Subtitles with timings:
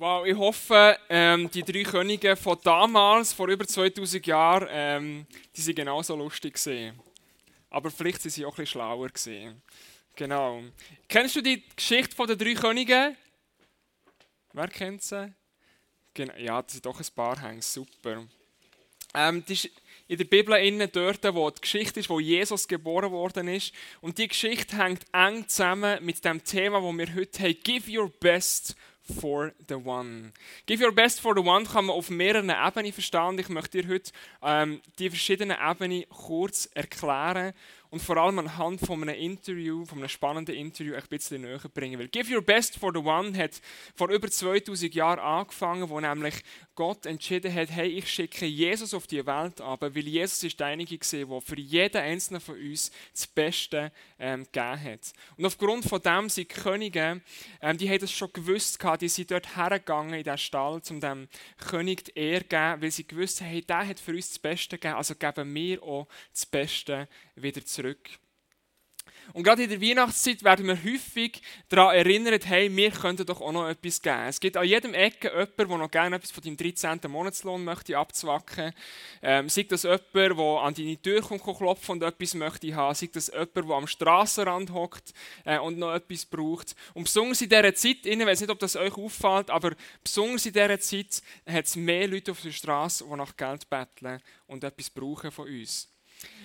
[0.00, 5.60] Wow, ich hoffe, ähm, die drei Könige von damals, vor über 2000 Jahren, ähm, die
[5.60, 6.96] sind genauso lustig gesehen.
[7.68, 9.60] Aber vielleicht sind sie auch bisschen schlauer gesehen.
[10.14, 10.62] Genau.
[11.08, 13.16] Kennst du die Geschichte der drei Könige?
[14.52, 15.34] Wer kennt sie?
[16.14, 16.34] Genau.
[16.36, 17.60] Ja, das sind doch ein paar hängen.
[17.60, 18.24] Super.
[19.14, 19.70] Ähm, das ist
[20.06, 23.74] in der Bibel innen dort, wo die Geschichte ist, wo Jesus geboren worden ist.
[24.00, 27.56] Und die Geschichte hängt eng zusammen mit dem Thema, wo wir heute haben.
[27.64, 28.76] Give your best
[29.20, 30.32] for the one.
[30.66, 33.38] Give your best for the one kann man auf mehreren Ebenen verstehen.
[33.38, 34.12] Ich möchte dir heute
[34.42, 37.52] ähm, die verschiedenen Ebenen kurz erklären
[37.90, 41.98] und vor allem anhand von einem Interview, von einem spannenden Interview, ein bisschen näher bringen
[41.98, 42.08] will.
[42.08, 43.60] Give Your Best for the One hat
[43.94, 46.34] vor über 2000 Jahren angefangen, wo nämlich
[46.74, 50.98] Gott entschieden hat, hey, ich schicke Jesus auf die Welt ab, weil Jesus ist derjenige
[50.98, 55.12] gesehen, der für jeden einzelnen von uns das Beste ähm, gegeben hat.
[55.36, 57.20] Und aufgrund von dem sind die Könige,
[57.60, 61.28] ähm, die haben das schon gewusst, die sind dort hergegangen in den Stall, um dem
[61.58, 64.38] König die Ehre zu geben, weil sie gewusst haben, hey, der hat für uns das
[64.38, 67.08] Beste gegeben, also geben wir auch das Beste
[67.42, 68.18] wieder zurück.
[69.34, 73.52] Und gerade in der Weihnachtszeit werden wir häufig daran erinnert, hey, wir könnten doch auch
[73.52, 74.26] noch etwas geben.
[74.26, 77.00] Es gibt an jedem Ecke jemanden, der noch gerne etwas von deinem 13.
[77.08, 78.72] Monatslohn möchte abzwacken.
[79.20, 82.94] Ähm, sei das jemand, der an deine Tür kommt, klopfen und etwas möchte haben.
[82.94, 85.12] Sei das jemand, der am Strassenrand hockt
[85.44, 86.74] äh, und noch etwas braucht.
[86.94, 89.72] Und besonders in dieser Zeit, ich weiß nicht, ob das euch auffällt, aber
[90.02, 94.22] besonders in dieser Zeit hat es mehr Leute auf der Straße, die nach Geld betteln
[94.46, 95.88] und etwas brauchen von uns.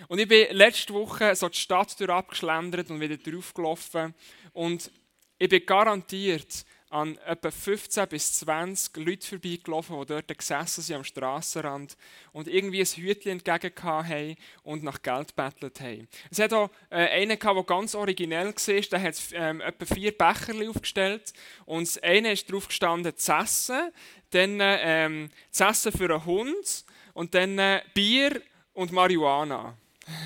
[0.07, 4.13] Und ich bin letzte Woche so die Stadt abgeschlendert und wieder draufgelaufen.
[4.53, 4.91] Und
[5.37, 11.03] ich bin garantiert an etwa 15 bis 20 Leute vorbeigelaufen, die dort gesessen sind am
[11.03, 11.97] Strassenrand
[12.33, 16.07] und irgendwie ein Hütchen entgegen haben und nach Geld bettelt haben.
[16.29, 20.69] Es hat auch äh, einen der ganz originell war, der hat ähm, etwa vier Becher
[20.69, 21.33] aufgestellt
[21.65, 23.91] und das eine ist drauf gestanden, zu essen,
[24.29, 28.39] dann ähm, zu essen für einen Hund und dann äh, Bier
[28.73, 29.77] und Marihuana.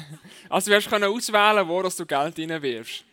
[0.50, 3.04] Also du können auswählen, wo du Geld reinwirfst.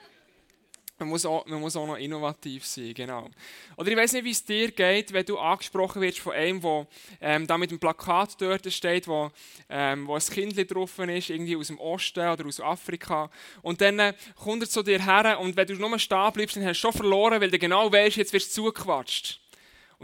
[0.96, 3.28] Man muss, auch, man muss auch noch innovativ sein, genau.
[3.76, 6.86] Oder ich weiß nicht, wie es dir geht, wenn du angesprochen wirst von einem, der
[7.20, 9.32] ähm, da mit einem Plakat dort steht, wo,
[9.68, 13.28] ähm, wo ein Kind drauf ist, irgendwie aus dem Osten oder aus Afrika.
[13.62, 16.64] Und dann äh, kommt er zu dir her und wenn du nur stehen bleibst, dann
[16.64, 19.40] hast du schon verloren, weil du genau weißt, jetzt wirst du zugequatscht.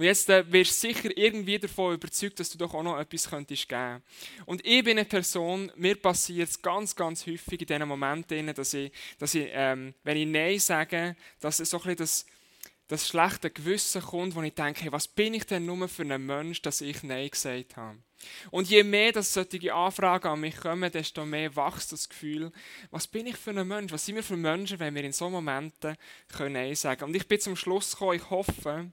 [0.01, 3.29] Und jetzt äh, wirst du sicher irgendwie davon überzeugt, dass du doch auch noch etwas
[3.29, 4.03] könntest geben.
[4.47, 8.73] Und ich bin eine Person, mir passiert es ganz, ganz häufig in diesen Momenten, dass
[8.73, 12.27] ich, dass ich ähm, wenn ich Nein sage, dass so ein bisschen das,
[12.89, 16.25] das schlechte Gewissen kommt, wo ich denke, hey, was bin ich denn nur für ein
[16.25, 17.99] Mensch, dass ich Nein gesagt habe.
[18.51, 22.53] Und je mehr dass solche Anfragen an mich kommen, desto mehr wächst das Gefühl,
[22.91, 23.93] was bin ich für ein Mensch?
[23.93, 25.99] Was sind wir für Menschen, wenn wir in solchen Momenten
[26.39, 27.11] Nein sagen können?
[27.11, 28.91] Und ich bin zum Schluss gekommen, ich hoffe,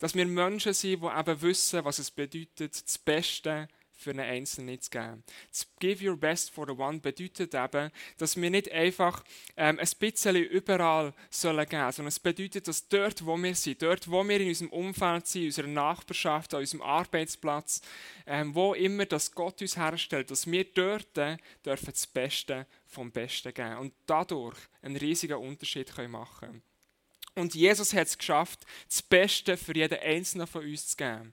[0.00, 3.68] dass wir Menschen sind, die eben wissen, was es bedeutet, das Beste
[4.00, 5.22] für einen Einzelnen zu geben.
[5.50, 9.22] Das Give Your Best for the One bedeutet eben, dass wir nicht einfach
[9.56, 14.10] ähm, ein bisschen überall sollen geben, sondern es bedeutet, dass dort, wo wir sind, dort,
[14.10, 17.82] wo wir in unserem Umfeld sind, in unserer Nachbarschaft, an unserem Arbeitsplatz,
[18.26, 23.52] ähm, wo immer das Gott uns herstellt, dass wir dort dürfen das Beste vom Besten
[23.52, 26.69] geben und dadurch einen riesigen Unterschied können machen können.
[27.34, 31.32] Und Jesus hat es geschafft, das Beste für jeden Einzelnen von uns zu geben.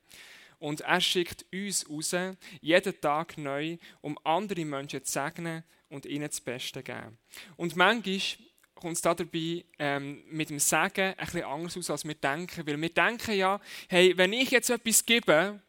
[0.59, 2.15] Und er schickt uns raus,
[2.61, 7.17] jeden Tag neu, um andere Menschen zu segnen und ihnen das Beste zu geben.
[7.55, 8.19] Und manchmal
[8.75, 12.65] kommt es dabei ähm, mit dem Sagen ein bisschen anders aus, als wir denken.
[12.65, 13.59] Weil wir denken ja,
[13.89, 15.59] hey, wenn ich jetzt etwas gebe,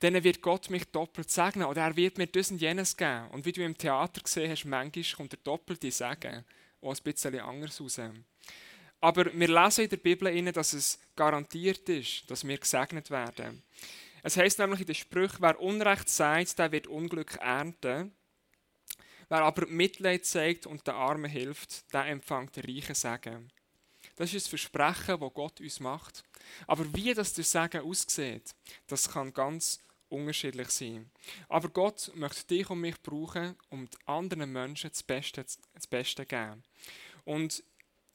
[0.00, 3.28] dann wird Gott mich doppelt segnen oder er wird mir das und jenes geben.
[3.30, 6.44] Und wie du im Theater gesehen hast, manchmal kommt der doppelte Segen
[6.80, 8.00] auch ein bisschen anders raus.
[9.00, 13.62] Aber wir lesen in der Bibel, dass es garantiert ist, dass wir gesegnet werden.
[14.22, 18.12] Es heißt nämlich in den Sprüchen, wer Unrecht sagt, der wird Unglück ernten.
[19.28, 23.52] Wer aber Mitleid zeigt und den Armen hilft, der empfängt den reichen Segen.
[24.16, 26.24] Das ist das Versprechen, das Gott uns macht.
[26.66, 28.54] Aber wie das der Segen aussieht,
[28.88, 29.78] das kann ganz
[30.08, 31.10] unterschiedlich sein.
[31.48, 35.44] Aber Gott möchte dich und mich brauchen, um anderen Menschen das Beste,
[35.74, 36.64] das Beste zu geben.
[37.24, 37.62] Und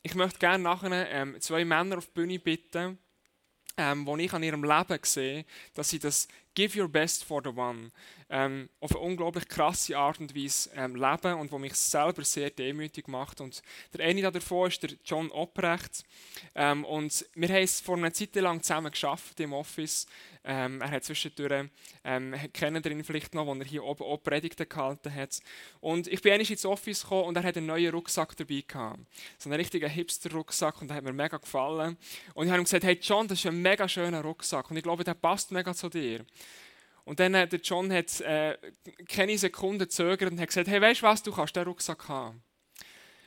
[0.04, 3.00] ich möchte gerne nachher ähm, zwei Männer auf die Bühne bitten,
[3.78, 7.50] ähm, wo ich an ihrem Leben sehe, dass sie das Give your best for the
[7.50, 7.90] one.
[8.30, 12.52] Ähm, auf eine unglaublich krasse Art und Weise ähm, leben und wo mich selber sehr
[12.52, 13.42] demütig macht.
[13.42, 13.64] Und
[13.94, 16.04] der eine davon ist der John Opprecht.
[16.54, 20.06] Ähm, und wir haben es vor einer Zeit lang zusammen geschafft im Office.
[20.46, 21.70] Ähm, er hat zwischendurch,
[22.04, 25.40] ähm, kennen ihn vielleicht noch, wo er hier oben auch Predigten gehalten hat.
[25.80, 29.00] Und ich bin einmal ins Office gekommen und er hat einen neuen Rucksack dabei gehabt.
[29.38, 31.98] So einen richtigen Hipster-Rucksack und der hat mir mega gefallen.
[32.34, 34.84] Und ich habe ihm gesagt, hey John, das ist ein mega schöner Rucksack und ich
[34.84, 36.26] glaube, der passt mega zu dir.
[37.06, 38.58] Und dann hat der John hat, äh,
[39.08, 42.42] keine Sekunde zögert und hat gesagt, hey, weißt du was, du kannst den Rucksack haben.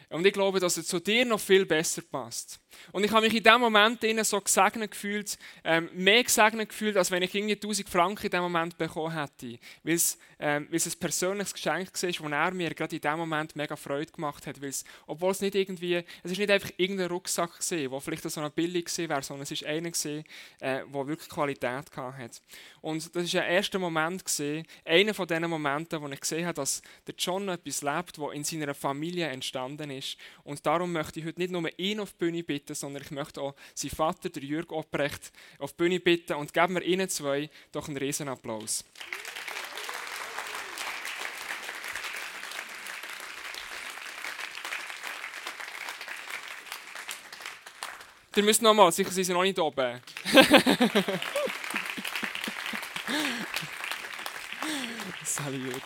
[0.08, 2.60] Und ich glaube, dass er zu dir noch viel besser passt.
[2.92, 7.10] Und ich habe mich in dem Moment so gesegnet gefühlt, ähm, mehr gesegnet gefühlt, als
[7.10, 9.58] wenn ich irgendwie 1000 Franken in dem Moment bekommen hätte.
[9.82, 13.18] Weil es, ähm, weil es ein persönliches Geschenk war, das er mir gerade in dem
[13.18, 14.60] Moment mega Freude gemacht hat.
[14.60, 18.30] Weil es, obwohl es nicht irgendwie, es ist nicht einfach irgendein Rucksack war, der vielleicht
[18.30, 20.24] so ein billig war, sondern es war einer, der
[20.60, 22.40] äh, wirklich Qualität hatte.
[22.86, 26.54] Und das war ein erster Moment, gewesen, einer von diesen Momenten, wo ich gesehen habe,
[26.54, 30.16] dass der John etwas lebt, das in seiner Familie entstanden ist.
[30.44, 33.10] Und darum möchte ich heute nicht nur ihn auf die Bühne bitten, bitten, sondern ich
[33.10, 37.08] möchte auch seinen Vater, der Jürg Opprecht, auf die Bühne bitten und geben wir ihnen
[37.08, 38.84] zwei doch einen riesen Applaus.
[48.36, 50.00] Ihr müsst nochmal, sicher sind sie noch nicht oben.
[55.26, 55.82] Sally Jürg.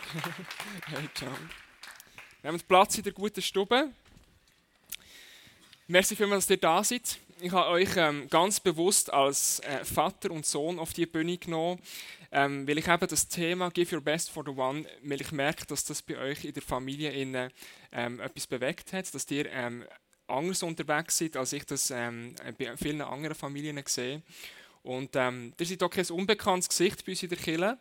[0.86, 1.50] Hey, John.
[2.42, 3.90] Nehmt Platz in der guten Stube.
[5.88, 7.18] Merci vielmals, dass ihr da seid.
[7.40, 11.80] Ich habe euch ähm, ganz bewusst als äh, Vater und Sohn auf die Bühne genommen,
[12.30, 15.64] ähm, weil ich eben das Thema Give Your Best for the One, weil ich merke,
[15.64, 17.50] dass das bei euch in der Familie innen,
[17.92, 19.84] ähm, etwas bewegt hat, dass ihr ähm,
[20.26, 24.22] anders unterwegs seid, als ich das ähm, bei vielen anderen Familien sehe.
[24.82, 27.78] Und ähm, ihr seid auch kein unbekanntes Gesicht bei uns in der Kirche.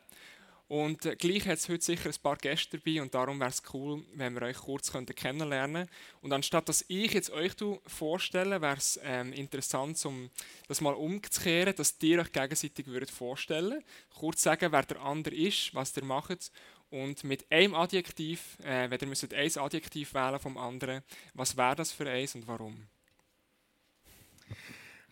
[0.69, 3.63] Und äh, gleich hat es heute sicher ein paar Gäste dabei und darum wäre es
[3.74, 5.89] cool, wenn wir euch kurz könnten kennenlernen
[6.21, 7.54] Und anstatt dass ich jetzt euch
[7.88, 10.30] vorstelle, wäre es ähm, interessant, um
[10.68, 13.83] das mal umzukehren, dass ihr euch gegenseitig würdet vorstellen
[14.13, 16.51] Kurz sagen, wer der andere ist, was ihr macht
[16.92, 21.01] und mit einem Adjektiv, äh, wenn ihr müsst ein Adjektiv wählen vom anderen,
[21.33, 22.86] was wäre das für eins und warum?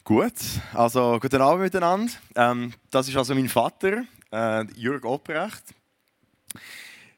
[0.03, 0.35] Gut,
[0.73, 2.13] also guten Abend miteinander.
[2.35, 5.63] Ähm, das ist also mein Vater äh, Jürg Opprecht.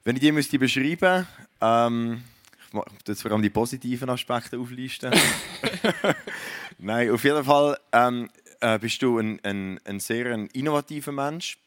[0.04, 1.28] Wenn ich die müsste beschreiben
[1.62, 2.24] ähm,
[2.68, 5.12] ich möchte jetzt vor allem die positiven Aspekte auflisten.
[6.78, 8.30] Nein, auf jeden Fall ähm,
[8.60, 11.58] äh, bist du ein, ein, ein sehr ein innovativer Mensch.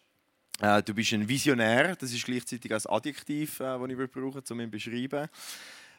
[0.61, 4.61] Äh, du bist ein Visionär, das ist gleichzeitig ein Adjektiv, äh, das ich brauche, um
[4.61, 5.29] ihn zu beschreiben.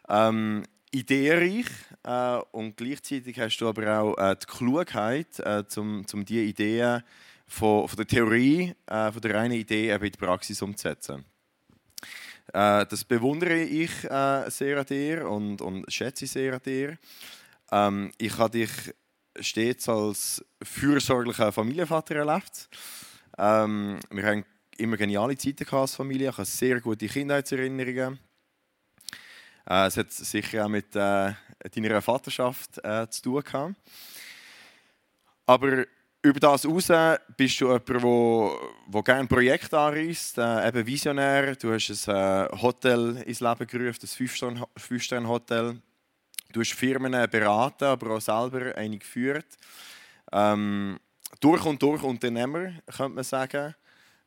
[0.07, 1.65] Ähm, ideenreich
[2.03, 7.03] äh, und gleichzeitig hast du aber auch äh, die Klugheit, äh, um, um diese Ideen
[7.47, 11.25] von, von der Theorie, äh, von der reinen Idee eben in die Praxis umzusetzen.
[12.53, 16.97] Äh, das bewundere ich äh, sehr an dir und, und schätze sehr an dir.
[17.71, 18.71] Ähm, ich habe dich
[19.39, 22.69] stets als fürsorglicher Familienvater erlebt.
[23.37, 24.45] Ähm, wir haben
[24.77, 26.29] immer geniale Zeiten als Familie.
[26.29, 28.19] Ich habe sehr gute Kindheitserinnerungen.
[29.69, 31.33] Äh, es hat sicher auch mit äh,
[31.73, 33.75] deiner Vaterschaft äh, zu tun gehabt.
[35.45, 35.85] Aber
[36.23, 41.55] über das hinaus bist du jemand, wo, wo gerne Projekte anreißt, äh, eben Visionär.
[41.57, 44.07] Du hast ein äh, Hotel ins Leben gerufen,
[44.47, 45.81] ein Fünf-Sterne-Hotel.
[46.53, 49.57] Du hast Firmen beraten, aber auch selber eine geführt.
[50.31, 50.97] Ähm,
[51.41, 53.75] durch und durch Unternehmer, könnte man sagen.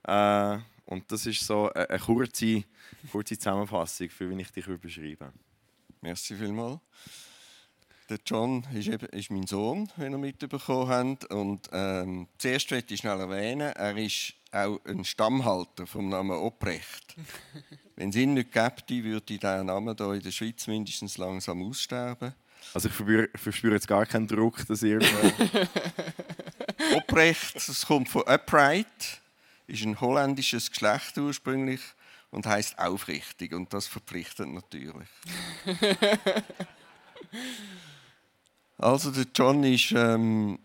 [0.07, 2.65] Äh, und das ist so eine, eine kurze,
[3.11, 5.33] kurze Zusammenfassung, für wie ich dich beschreiben würde.
[6.03, 6.79] Merci vielmals.
[8.09, 11.25] Der John ist, eben, ist mein Sohn, wenn ihr mitbekommen habt.
[11.25, 17.17] Und ähm, zuerst möchte ich schnell erwähnen, er ist auch ein Stammhalter vom Namen Opprecht.
[17.97, 22.33] wenn es ihn nicht gäbe, würde dieser Name hier in der Schweiz mindestens langsam aussterben.
[22.75, 25.01] Also ich verspüre, verspüre jetzt gar keinen Druck, dass ihr...
[26.95, 29.21] Opprecht, das kommt von upright,
[29.67, 31.81] ist ein holländisches Geschlecht ursprünglich
[32.31, 35.09] und heißt aufrichtig und das verpflichtet natürlich.
[38.79, 40.59] Also der John ist ähm,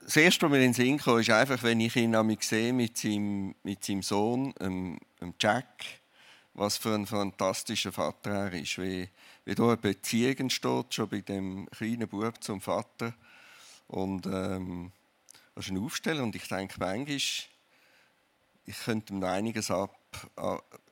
[0.00, 2.98] das erste, was mir in den Sinn kam, ist einfach, wenn ich ihn sehe mit
[2.98, 4.98] seinem, mit seinem Sohn, ähm,
[5.40, 5.84] Jack,
[6.54, 8.78] was für ein fantastischer Vater er ist.
[8.78, 9.08] Wie,
[9.44, 13.14] wie da eine Beziehung entsteht, schon bei dem kleinen Bub zum Vater.
[13.88, 14.92] Und ähm,
[15.54, 16.24] das ist eine Aufstellung.
[16.24, 17.48] Und ich denke manchmal, ich
[18.84, 19.96] könnte ihm einiges ab.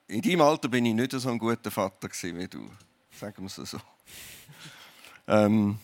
[0.06, 2.70] In deinem Alter bin ich nicht so ein guter Vater wie du.
[3.10, 3.78] Sagen wir es so.
[5.28, 5.78] ähm,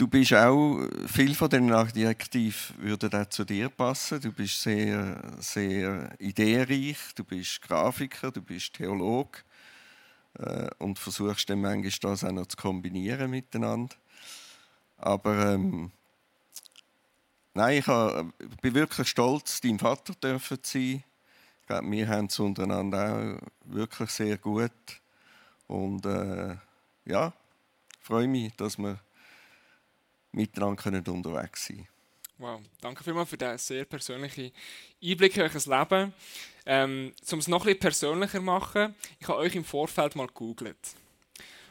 [0.00, 4.18] du bist auch, viel von den Adjektiven würden auch zu dir passen.
[4.18, 9.40] Du bist sehr, sehr ideenreich, du bist Grafiker, du bist Theologe
[10.38, 13.94] äh, und versuchst dann manchmal das auch noch zu kombinieren miteinander.
[14.96, 15.90] Aber ähm,
[17.52, 21.04] nein, ich, hab, ich bin wirklich stolz, dein Vater dürfen zu sein.
[21.60, 24.72] Ich glaube, wir haben es untereinander auch wirklich sehr gut.
[25.66, 26.56] Und äh,
[27.04, 27.34] ja,
[28.00, 28.98] freue mich, dass wir
[30.32, 31.88] miteinander unterwegs sein können.
[32.38, 34.50] Wow, danke vielmals für diesen sehr persönlichen
[35.02, 36.14] Einblick in euer Leben.
[36.64, 40.78] Ähm, um es noch bisschen persönlicher zu machen, ich habe euch im Vorfeld mal gegoogelt.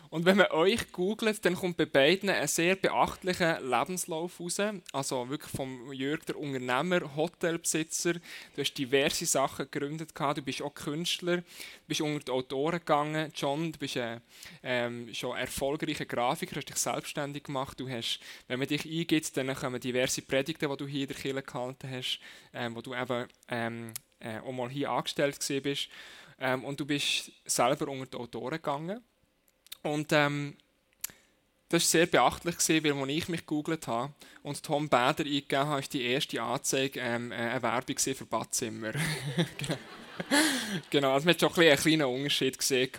[0.10, 4.60] Und wenn man euch googelt, dann kommt bei beiden ein sehr beachtlicher Lebenslauf raus.
[4.92, 8.14] Also wirklich vom Jörg, der Unternehmer, Hotelbesitzer.
[8.14, 10.12] Du hast diverse Sachen gegründet.
[10.18, 11.38] Du bist auch Künstler.
[11.38, 11.44] Du
[11.88, 13.32] bist unter die Autoren gegangen.
[13.36, 14.22] John, du bist ein
[14.64, 17.80] ähm, schon erfolgreicher Grafiker, hast dich selbstständig gemacht.
[17.80, 21.18] Du hast, wenn man dich eingibt, dann kommen diverse Predigten, die du hier in der
[21.18, 22.20] Kirche gehalten hast,
[22.54, 25.90] ähm, wo du eben ähm, äh, auch mal hier angestellt bist.
[26.40, 29.04] Ähm, und du bist selber unter die Autoren gegangen.
[29.84, 30.56] Und ähm,
[31.70, 35.80] das war sehr beachtlich, weil als ich mich gegoogelt habe und Tom Bader eingegeben habe,
[35.80, 38.92] ist die erste Anzeige ähm, äh, eine Werbung für Badzimmer.
[39.58, 39.78] genau.
[40.90, 42.90] genau, also man hat schon ein einen kleinen Unterschied gesehen.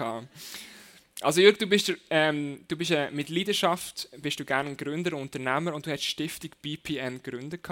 [1.23, 5.15] Also Jörg, du bist, ähm, du bist äh, mit Leidenschaft bist du gerne ein Gründer,
[5.19, 7.69] Unternehmer und du hast die Stiftung BPN gegründet.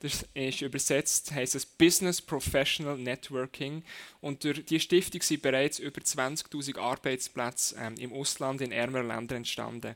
[0.00, 3.84] Das ist übersetzt, heißt es Business Professional Networking
[4.20, 9.38] und durch diese Stiftung sind bereits über 20'000 Arbeitsplätze ähm, im Ausland in ärmeren Ländern
[9.38, 9.94] entstanden.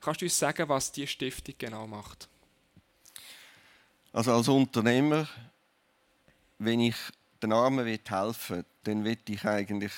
[0.00, 2.28] Kannst du uns sagen, was diese Stiftung genau macht?
[4.12, 5.28] Also als Unternehmer,
[6.58, 6.96] wenn ich
[7.40, 9.92] den Armen helfen will, dann will ich eigentlich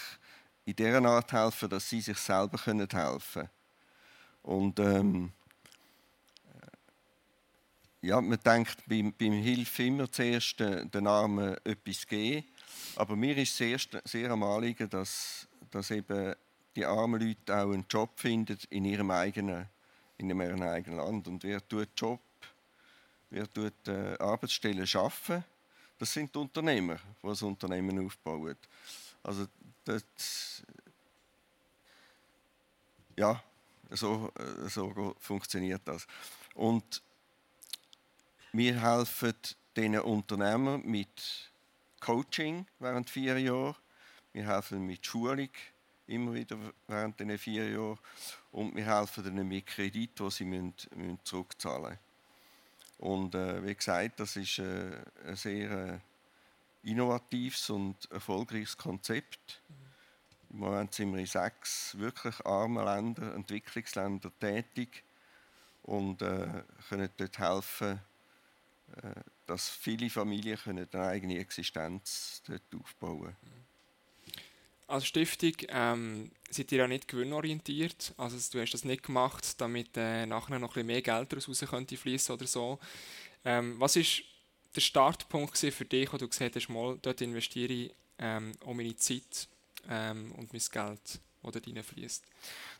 [0.68, 3.48] in dieser Art helfen, dass sie sich selber helfen können.
[4.42, 5.32] Und ähm,
[8.02, 12.46] ja, man denkt beim, beim Hilfe immer zuerst den, den Armen etwas geben.
[12.96, 16.34] Aber mir ist sehr, sehr am Anliegen, dass, dass eben
[16.76, 19.66] die armen Leute auch einen Job finden in ihrem eigenen,
[20.18, 21.28] in ihrem eigenen Land.
[21.28, 22.20] Und wer tut Job,
[23.30, 25.42] wer tut äh, Arbeitsstellen schaffen,
[25.96, 28.56] das sind die Unternehmer, die das Unternehmen aufbauen.
[29.22, 29.46] Also
[29.88, 30.62] das,
[33.16, 33.42] ja,
[33.90, 34.30] so,
[34.68, 36.06] so funktioniert das.
[36.54, 37.02] Und
[38.52, 39.34] wir helfen
[39.76, 41.50] den Unternehmern mit
[42.00, 43.76] Coaching während vier Jahren.
[44.32, 45.48] Wir helfen mit Schulung
[46.06, 47.98] immer wieder während diesen vier Jahren.
[48.52, 51.98] Und wir helfen ihnen mit Kredit, die sie müssen, müssen zurückzahlen müssen.
[52.98, 55.98] Und äh, wie gesagt, das ist äh, ein sehr äh,
[56.88, 59.60] innovatives und erfolgreiches Konzept.
[60.50, 65.04] Im Moment sind wir in sechs wirklich armen Ländern, Entwicklungsländern tätig
[65.82, 68.00] und äh, können dort helfen,
[68.96, 73.66] äh, dass viele Familien können eine eigene Existenz dort aufbauen können.
[74.86, 78.14] Als Stiftung ähm, seid ihr ja nicht gewinnorientiert.
[78.16, 81.60] Also du hast das nicht gemacht, damit äh, nachher noch ein bisschen mehr Geld daraus
[81.60, 82.78] könnte oder so.
[83.44, 84.22] Ähm, was ist
[84.78, 88.94] der Startpunkt für dich, wo du gesagt hast, mal, dort investiere ich ähm, um meine
[88.94, 89.48] Zeit
[89.88, 92.24] ähm, und mein Geld, das dort reinfließt?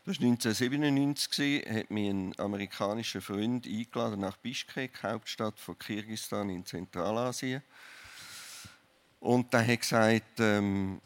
[0.05, 6.65] Das war 1997, hat mich ein amerikanischer Freund eingeladen nach Bishkek, Hauptstadt von Kirgisistan in
[6.65, 7.61] Zentralasien.
[9.19, 11.01] Und er hat gesagt, ähm,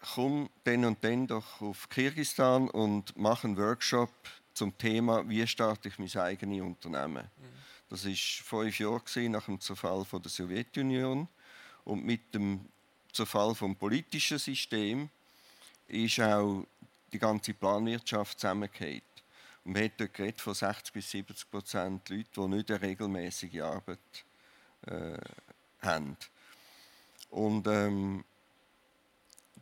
[0.00, 4.10] komm dann und dann doch auf Kirgisistan und mach einen Workshop
[4.54, 7.30] zum Thema, wie starte ich mein eigenes Unternehmen.
[7.36, 7.60] Mhm.
[7.90, 11.26] Das war fünf Jahre nach dem Zerfall der Sowjetunion.
[11.84, 12.66] Und mit dem
[13.12, 15.10] Zerfall des politischen Systems
[15.88, 16.64] ist auch
[17.12, 19.02] die ganze Planwirtschaft zusammengefallen.
[19.64, 23.98] Und man hat dort von 60 bis 70 Prozent Leute, die nicht eine regelmäßige Arbeit
[24.86, 25.18] äh,
[25.82, 26.16] haben.
[27.30, 28.24] Und ähm,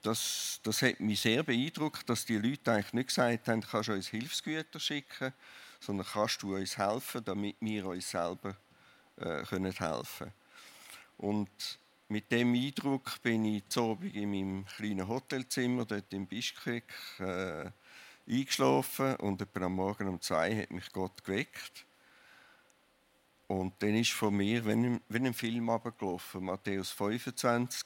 [0.03, 3.93] das, das hat mich sehr beeindruckt, dass die Leute eigentlich nicht gesagt haben, kannst du
[3.93, 5.33] uns Hilfsgüter schicken,
[5.81, 8.57] sondern kannst du uns helfen, damit wir uns selber
[9.17, 10.33] äh, können helfen
[11.19, 11.79] Und
[12.09, 17.71] mit dem Eindruck bin ich Abend in meinem kleinen Hotelzimmer dort in Bischkek äh,
[18.27, 21.85] eingeschlafen und etwa am Morgen um zwei hat mich Gott geweckt.
[23.47, 27.85] Und dann ist von mir, wenn, ein Film abgelaufen, Matthäus 25.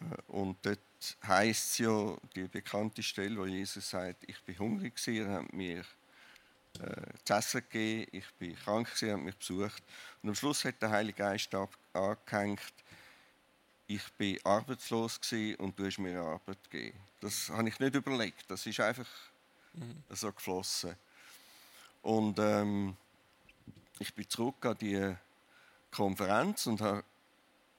[0.00, 0.78] Äh, und dort
[1.26, 5.84] heißt es ja, die bekannte Stelle, wo Jesus sagt, ich bin hungrig, ihr habt mir
[6.80, 9.82] äh, zu essen gegeben, ich bin krank, sie haben mich besucht.
[10.22, 11.54] Und am Schluss hat der Heilige Geist
[11.92, 12.72] angehängt,
[13.86, 15.20] ich bin arbeitslos
[15.58, 16.98] und du hast mir Arbeit gegeben.
[17.20, 19.08] Das habe ich nicht überlegt, das ist einfach
[19.74, 20.02] mhm.
[20.08, 20.96] so geflossen.
[22.00, 22.96] Und ähm,
[23.98, 25.14] ich bin zurück an die
[25.90, 27.04] Konferenz und habe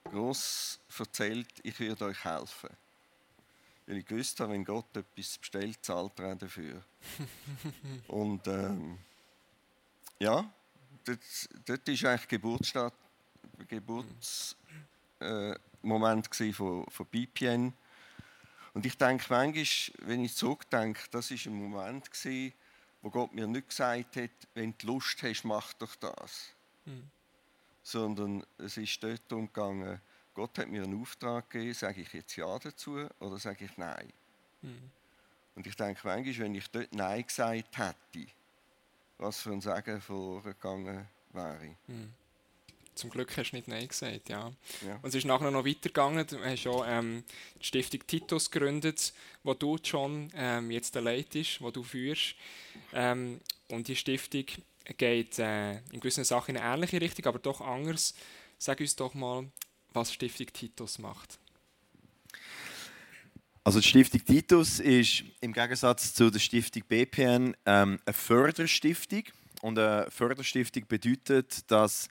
[0.05, 2.69] groß erzählt, ich würde euch helfen.
[3.86, 6.83] Weil ich gewusst habe, wenn Gott etwas bestellt, zahlt er dafür.
[8.07, 8.98] und ähm,
[10.19, 10.50] ja,
[11.03, 11.19] dort,
[11.65, 12.93] dort ist eigentlich Geburtsstadt,
[13.67, 17.74] Geburtsmoment äh, von, von BPN.
[18.74, 22.53] Und ich denke manchmal, wenn ich zurückdenke, das ist ein Moment gewesen,
[23.01, 26.51] wo Gott mir nicht gesagt hat, wenn du Lust hast, mach doch das.
[26.86, 27.12] Mhm.
[27.83, 29.99] Sondern es ist dort darum gegangen,
[30.33, 34.11] Gott hat mir einen Auftrag gegeben, sage ich jetzt Ja dazu oder sage ich Nein?
[34.61, 34.89] Mhm.
[35.55, 38.27] Und ich denke manchmal, wenn ich dort Nein gesagt hätte,
[39.17, 41.75] was für ein Segen vorgegangen wäre.
[41.87, 42.13] Mhm.
[42.95, 44.51] Zum Glück hast du nicht Nein gesagt, ja.
[44.85, 44.95] ja.
[45.01, 46.25] Und es ist nachher noch weitergegangen.
[46.27, 47.23] Du hast ja ähm,
[47.59, 49.13] die Stiftung Titus gegründet,
[49.43, 52.35] wo du schon ähm, jetzt der leitest, wo du führst.
[52.93, 54.45] Ähm, und die Stiftung
[54.97, 58.13] geht äh, in gewissen Sachen in eine ähnliche Richtung, aber doch anders.
[58.57, 59.49] Sag uns doch mal,
[59.93, 61.39] was Stiftung Titus macht.
[63.63, 69.23] Also die Stiftung Titus ist im Gegensatz zu der Stiftung BPN ähm, eine Förderstiftung.
[69.61, 72.09] Und eine Förderstiftung bedeutet, dass,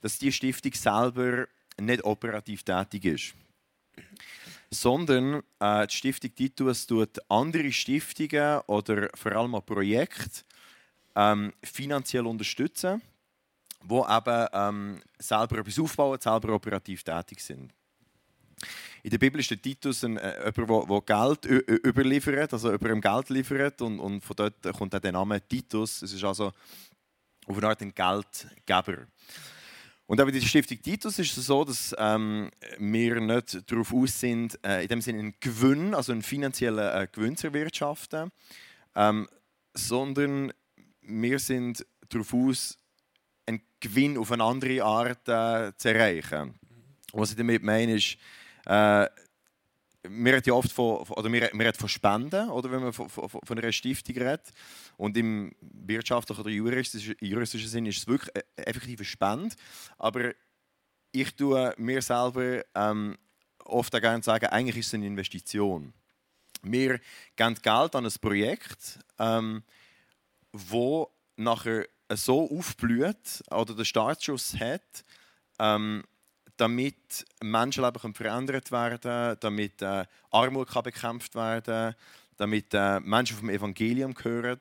[0.00, 1.46] dass die Stiftung selber
[1.78, 3.34] nicht operativ tätig ist.
[4.70, 10.40] Sondern äh, die Stiftung Titus tut andere Stiftungen oder vor allem auch Projekte
[11.14, 13.02] ähm, finanziell unterstützen,
[13.82, 17.72] die eben ähm, selber etwas aufbauen, selber operativ tätig sind.
[19.02, 21.44] In der Bibel ist der Titus ein, äh, jemand, der Geld
[21.84, 26.00] überliefert, also ihm Geld liefert und, und von dort kommt auch der Name Titus.
[26.00, 26.52] Es ist also
[27.46, 29.06] auf eine Art ein Geldgeber.
[30.06, 34.20] Und auch bei der Stiftung Titus ist es so, dass ähm, wir nicht darauf aus
[34.20, 38.30] sind, äh, in dem Sinne einen Gewinn, also einen finanziellen äh, Gewinn zu erwirtschaften,
[38.94, 39.28] ähm,
[39.72, 40.52] sondern
[41.06, 42.78] wir sind darauf aus,
[43.46, 46.54] einen Gewinn auf eine andere Art äh, zu erreichen.
[47.12, 48.16] Was ich damit meine, ist,
[48.66, 49.06] äh,
[50.06, 53.58] wir ja oft von, oder wir, wir von Spenden, oder wenn man von, von, von
[53.58, 54.52] einer Stiftung redet.
[54.96, 59.54] Und im wirtschaftlichen oder juristischen, juristischen Sinn ist es wirklich eine effektive Spende.
[59.98, 60.32] Aber
[61.12, 63.16] ich tue mir selber ähm,
[63.64, 65.92] oft auch gerne sagen, eigentlich ist es eine Investition.
[66.62, 67.00] Wir
[67.36, 69.62] geben Geld an ein Projekt, ähm,
[70.54, 75.04] wo nachher so aufblüht oder den Startschuss hat,
[75.58, 76.04] ähm,
[76.56, 81.94] damit Menschenleben verändert werden damit äh, Armut kann bekämpft werden
[82.36, 84.58] damit äh, Menschen vom Evangelium hören.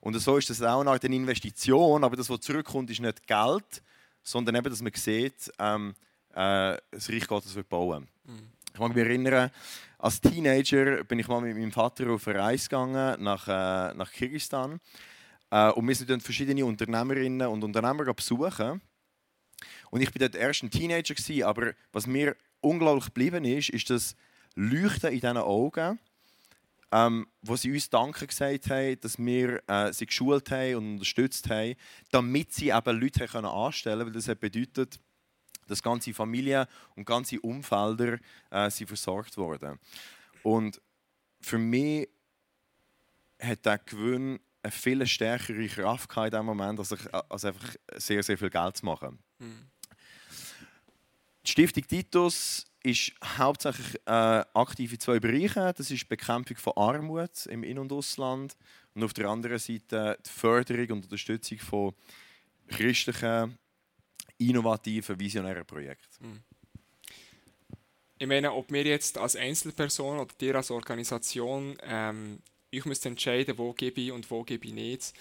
[0.00, 3.82] Und so ist das auch eine Art Investition, aber das, was zurückkommt, ist nicht Geld,
[4.22, 5.94] sondern eben, dass man sieht, ähm,
[6.34, 8.08] äh, das Reich Gottes wird bauen.
[8.24, 8.48] Mhm.
[8.72, 9.50] Ich mag mich erinnern,
[9.98, 14.10] als Teenager bin ich mal mit meinem Vater auf eine Reise gegangen nach, äh, nach
[14.12, 14.80] Kirgisistan.
[15.54, 18.82] Äh, und wir sind dann verschiedene Unternehmerinnen und Unternehmer besuchen.
[19.90, 21.14] Und ich war dort erst ein Teenager,
[21.46, 24.16] aber was mir unglaublich geblieben ist, ist das
[24.56, 26.00] Leuchten in diesen Augen,
[26.90, 31.48] ähm, wo sie uns Danke gesagt haben, dass wir äh, sie geschult haben und unterstützt
[31.48, 31.76] haben,
[32.10, 34.98] damit sie eben Leute können anstellen können, weil das bedeutet,
[35.68, 38.18] dass ganze Familien und ganze Umfelder
[38.50, 39.78] äh, sind versorgt wurden.
[40.42, 40.80] Und
[41.40, 42.08] für mich
[43.40, 48.22] hat der Gewinn eine viel stärkere Kraft in diesem Moment, als, ich, als einfach sehr,
[48.22, 49.18] sehr viel Geld zu machen.
[49.38, 49.70] Mhm.
[51.46, 55.72] Die Stiftung Titus ist hauptsächlich äh, aktiv in zwei Bereichen.
[55.76, 58.56] Das ist die Bekämpfung von Armut im In- und Ausland
[58.94, 61.94] und auf der anderen Seite die Förderung und Unterstützung von
[62.68, 63.58] christlichen,
[64.38, 66.26] innovativen, visionären Projekten.
[66.26, 66.42] Mhm.
[68.16, 72.40] Ich meine, ob wir jetzt als Einzelperson oder dir als Organisation ähm,
[72.76, 75.14] ich müsste entscheiden, wo gebe ich und wo gebe ich nicht.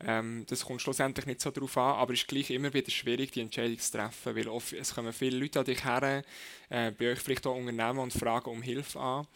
[0.00, 3.32] Ähm, das kommt schlussendlich nicht so darauf an, aber es ist gleich immer wieder schwierig,
[3.32, 6.22] die Entscheidung zu treffen, weil oft, es kommen viele Leute an dich her,
[6.68, 9.26] äh, bei euch vielleicht auch Unternehmen und fragen um Hilfe an.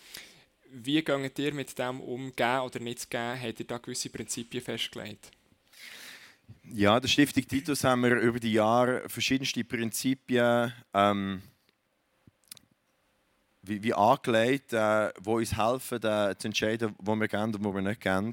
[0.71, 3.41] Wie geht ihr mit dem um, geben oder nicht zu geben?
[3.43, 5.31] Habt ihr da gewisse Prinzipien festgelegt?
[6.73, 11.43] Ja, der Stiftung Titus haben wir über die Jahre verschiedenste Prinzipien ähm,
[13.63, 17.75] wie, wie angelegt, äh, die uns helfen, äh, zu entscheiden, wo wir gehen und wo
[17.75, 18.31] wir nicht gehen.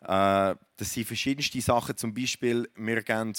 [0.00, 1.96] Äh, das sind verschiedenste Sachen.
[1.96, 3.34] Zum Beispiel, wir geben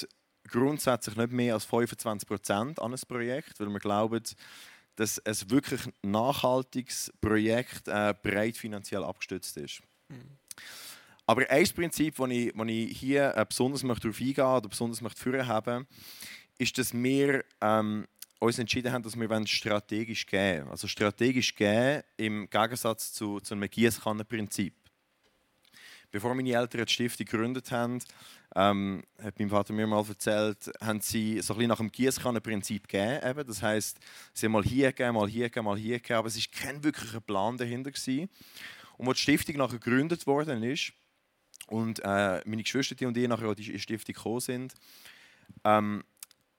[0.48, 4.24] grundsätzlich nicht mehr als 25% an ein Projekt, weil wir glauben,
[4.96, 9.82] dass es wirklich nachhaltiges Projekt äh, breit finanziell abgestützt ist.
[10.10, 10.38] Mhm.
[11.28, 15.22] Aber ein Prinzip, das ich, ich hier äh, besonders möchte darauf eingehen oder besonders möchte
[15.22, 15.88] führen haben,
[16.58, 18.08] ist, dass wir ähm,
[18.40, 23.70] uns entschieden haben, dass wir strategisch gehen Also strategisch gehen im Gegensatz zu, zu einem
[23.70, 24.74] Gießkannenprinzip.
[26.12, 28.00] bevor meine Eltern die Stiftung gegründet haben,
[28.56, 32.88] ähm, hat mein Vater mir mal erzählt, haben sie so ein bisschen nach dem Gießkannenprinzip
[32.88, 33.22] gegeben.
[33.30, 33.48] Eben.
[33.48, 34.00] Das heißt,
[34.34, 36.84] sie haben mal hier gegeben, mal hier gegeben, mal hier gegeben, aber es war kein
[36.84, 37.92] wirklicher Plan dahinter.
[37.92, 38.30] Gewesen.
[38.98, 40.94] Und als die Stiftung nachher gegründet worden ist
[41.68, 44.74] und äh, meine Geschwister die und ich nachher in die Stiftung gekommen sind,
[45.66, 46.04] ähm,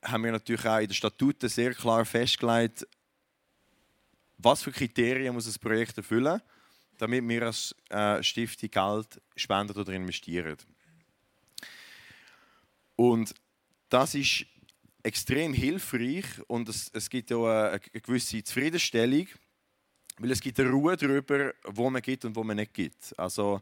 [0.06, 2.86] haben wir natürlich auch in den Statuten sehr klar festgelegt,
[4.38, 6.40] was für Kriterien muss das Projekt erfüllen,
[6.98, 10.56] damit wir als äh, Stiftung Geld spenden oder investieren.
[12.96, 13.34] Und
[13.88, 14.46] das ist
[15.02, 19.26] extrem hilfreich und es, es gibt auch eine, eine, gewisse Zufriedenstellung,
[20.18, 23.14] weil es gibt eine Ruhe darüber, wo man geht und wo man nicht geht.
[23.16, 23.60] Also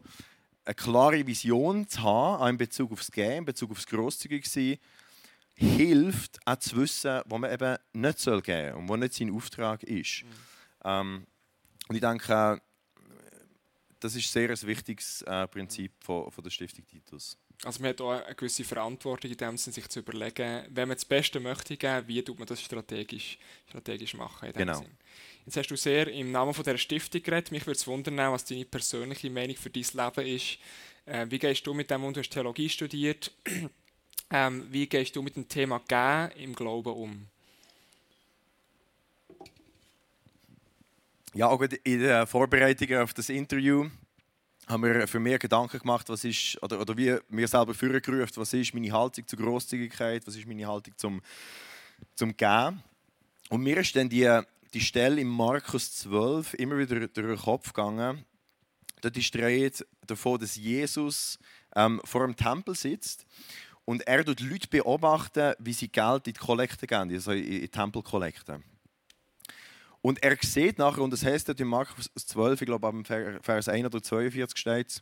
[0.63, 4.77] eine klare Vision zu haben in Bezug aufs Gehen, in Bezug aufs Grosszügig sein,
[5.55, 9.83] hilft auch zu wissen, wo man eben nicht soll gehen und wo nicht sein Auftrag
[9.83, 10.23] ist.
[10.23, 10.29] Mhm.
[10.83, 11.27] Ähm,
[11.87, 12.61] und ich denke,
[13.99, 17.37] das ist sehr ein wichtiges äh, Prinzip von, von der Stiftung Titus.
[17.63, 20.97] Also man hat auch eine gewisse Verantwortung in dem Sinne, sich zu überlegen, wenn man
[20.97, 23.37] das Beste möchte geben, wie tut man das strategisch,
[23.67, 24.51] strategisch machen.
[24.53, 24.79] genau.
[24.79, 24.97] Sinn.
[25.45, 27.51] Jetzt hast du sehr im Namen von dieser Stiftung geredet.
[27.51, 30.57] Mich würde es wundern, was deine persönliche Meinung für dein Leben ist.
[31.05, 32.13] Äh, wie gehst du mit dem um?
[32.13, 33.31] Du hast Theologie studiert.
[34.29, 37.27] ähm, wie gehst du mit dem Thema Gehen im Glauben um?
[41.33, 43.89] Ja, auch in der Vorbereitung auf das Interview
[44.67, 48.53] haben wir für mich Gedanken gemacht, was ist, oder, oder wie mir selber vorgerufen, was
[48.53, 51.21] ist meine Haltung zur Großzügigkeit, was ist meine Haltung zum,
[52.15, 52.81] zum Geben.
[53.49, 54.41] Und mir ist dann die,
[54.73, 58.25] die Stelle im Markus 12 immer wieder durch den Kopf gegangen.
[59.01, 61.37] Dort ist die Rede davon, dass Jesus
[61.75, 63.25] ähm, vor dem Tempel sitzt
[63.85, 67.69] und er tut Leute beobachten, wie sie Geld in die Kollekte geben, also in die
[67.69, 68.61] Tempelkollekte.
[70.01, 73.85] Und er sieht nachher, und das heißt in Markus 12, ich glaube, am Vers 1
[73.85, 75.01] oder 42 steht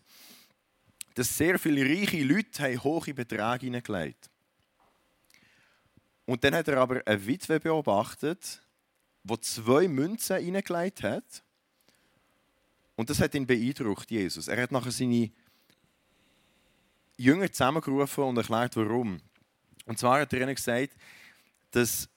[1.15, 4.29] dass sehr viele reiche Leute haben hohe Beträge hineingelegt
[6.25, 8.61] Und dann hat er aber eine Witwe beobachtet,
[9.23, 11.43] die zwei Münzen hineingelegt hat.
[12.95, 14.47] Und das hat ihn beeindruckt, Jesus.
[14.47, 15.31] Er hat nachher seine
[17.17, 19.21] Jünger zusammengerufen und erklärt, warum.
[19.85, 20.95] Und zwar hat er ihnen gesagt,
[21.71, 22.09] dass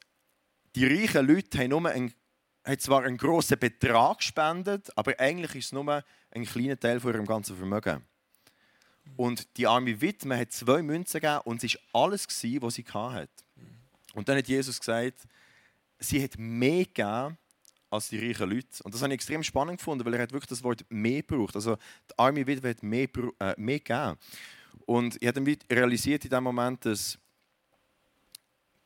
[0.74, 2.14] die reichen Leute haben nur einen
[2.66, 7.12] hat zwar einen grossen Betrag gespendet, aber eigentlich ist es nur ein kleiner Teil von
[7.14, 8.04] ihrem ganzen Vermögen.
[9.16, 13.28] Und die arme Witwe hat zwei Münzen gegeben und es war alles, was sie hatte.
[14.14, 15.20] Und dann hat Jesus gesagt,
[15.98, 17.38] sie hat mehr gegeben
[17.88, 18.82] als die reichen Leute.
[18.82, 21.54] Und das habe ich extrem spannend gefunden, weil er hat wirklich das Wort mehr gebraucht.
[21.54, 24.18] Also die arme Witwe hat mehr, äh, mehr gegeben.
[24.86, 27.18] Und ich habe dann realisiert in dem Moment, dass,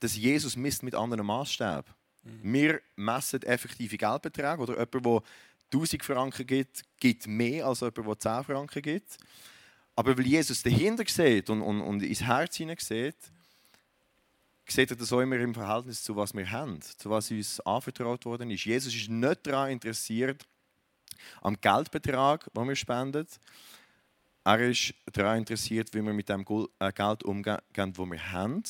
[0.01, 1.85] dass Jesus misst mit anderen Maßstäben.
[2.23, 2.53] Mhm.
[2.53, 4.63] Wir messen effektive Geldbeträge.
[4.63, 5.23] Oder jemand, der
[5.73, 9.19] 1000 Franken gibt, gibt mehr als jemand, der 10 Franken gibt.
[9.95, 13.17] Aber weil Jesus dahinter sieht und, und, und ins Herz hinein sieht,
[14.67, 18.25] sieht er das auch immer im Verhältnis zu was wir haben, zu was uns anvertraut
[18.25, 18.65] worden ist.
[18.65, 20.47] Jesus ist nicht daran interessiert,
[21.43, 23.27] am Geldbetrag, den wir spenden.
[24.45, 26.45] Er ist daran interessiert, wie wir mit dem
[26.79, 28.63] äh, Geld umgehen, das wir haben.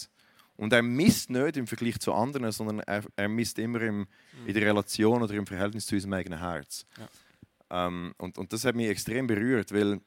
[0.57, 4.07] Und er misst nicht im Vergleich zu anderen, sondern er, er misst immer im,
[4.47, 6.85] in der Relation oder im Verhältnis zu unserem eigenen Herz.
[6.99, 7.87] Ja.
[7.87, 10.01] Ähm, und, und das hat mich extrem berührt, weil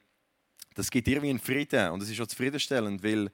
[0.74, 3.30] das gibt irgendwie einen Frieden und das ist auch zufriedenstellend, weil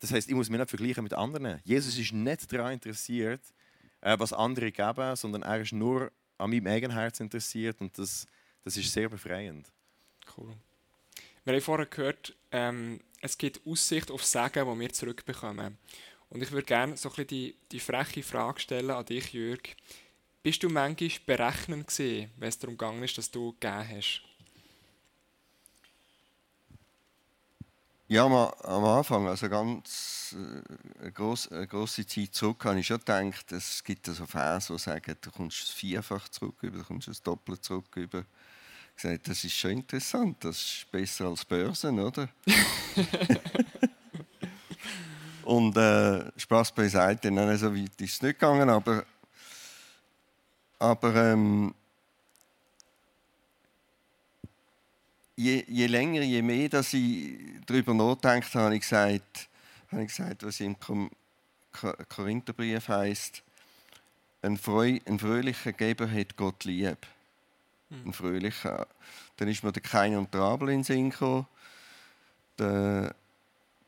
[0.00, 1.60] das heißt, ich muss mich nicht vergleichen mit anderen.
[1.64, 3.40] Jesus ist nicht daran interessiert,
[4.00, 8.26] äh, was andere geben, sondern er ist nur an meinem eigenen Herz interessiert und das,
[8.64, 9.70] das ist sehr befreiend.
[10.36, 10.52] Cool.
[11.44, 15.78] Wir haben vorher gehört, ähm, es gibt Aussicht auf Segen, die wir zurückbekommen.
[16.28, 19.76] Und ich würde gerne so ein bisschen die, die freche Frage stellen an dich, Jürg.
[20.42, 24.22] Bist du manchmal berechnend gewesen, wenn es darum gegangen ist, dass du gegeben hast?
[28.08, 32.98] Ja, am Anfang, also ganz äh, eine, grosse, eine grosse Zeit zurück, habe ich schon
[32.98, 37.64] gedacht, es gibt so Phasen, die sagen, du kommst vierfach zurück, du kommst das Doppelt
[37.64, 37.96] zurück.
[37.96, 38.24] Über
[39.02, 42.28] gesagt, das ist schon interessant, das ist besser als Börsen, oder?
[45.44, 49.04] Und äh, Spaß beiseite, nein, so weit ist es nicht gegangen, aber,
[50.78, 51.74] aber ähm,
[55.34, 59.48] je, je länger, je mehr dass ich darüber nachdenke, habe ich gesagt,
[59.90, 60.76] habe ich gesagt was im
[62.08, 63.42] Korintherbrief heißt,
[64.42, 66.98] ein, Freu, ein fröhlicher Geber hat Gott lieb
[67.92, 68.86] ein fröhlicher.
[69.36, 71.46] Dann ist mir der Kain und der Abel in den Sinn gekommen.
[72.58, 73.14] Der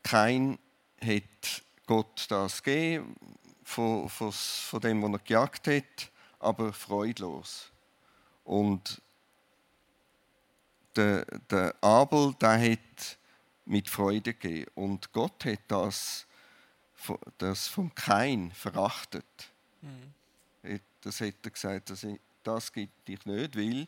[0.03, 0.57] Kain
[1.01, 3.15] hat Gott das gegeben,
[3.63, 7.71] von, von, von dem, was er gejagt hat, aber freudlos.
[8.43, 9.01] Und
[10.95, 13.17] der, der Abel, der hat
[13.65, 14.71] mit Freude gegeben.
[14.75, 16.25] Und Gott hat das,
[17.37, 19.25] das vom Kain verachtet.
[19.81, 20.79] Mhm.
[21.01, 22.05] Das hat er gesagt, das,
[22.45, 23.87] das gibt dich nicht, weil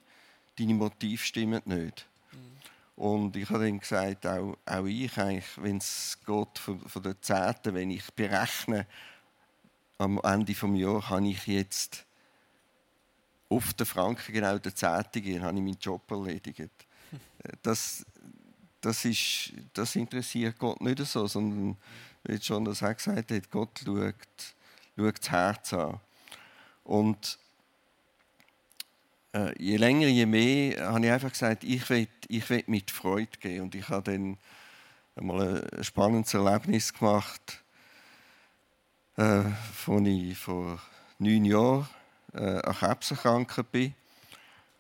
[0.58, 2.08] deine Motive stimmen nicht.
[2.32, 3.04] Mhm.
[3.04, 7.76] Und ich habe dann gesagt, auch, auch ich, wenn es geht von, von der Zehnten,
[7.76, 8.88] wenn ich berechne,
[10.00, 12.06] am Ende des Jahres habe ich jetzt
[13.50, 16.70] auf den Franken genau der Zehnte gehen, habe ich meinen Job erledigt.
[17.62, 18.06] Das,
[18.82, 21.78] das, ist, das interessiert Gott nicht so, sondern,
[22.24, 24.16] wie schon das auch gesagt hat, Gott schaut,
[24.96, 26.00] schaut das Herz an.
[26.84, 27.40] Und
[29.58, 33.64] je länger, je mehr, habe ich einfach gesagt, ich will, ich will mit Freude gehen.
[33.64, 34.38] Und ich habe dann
[35.16, 37.64] einmal ein spannendes Erlebnis gemacht,
[39.18, 40.80] äh, als ich vor
[41.20, 41.88] neun Jahren
[42.34, 43.94] äh, an Krebs erkrankt bin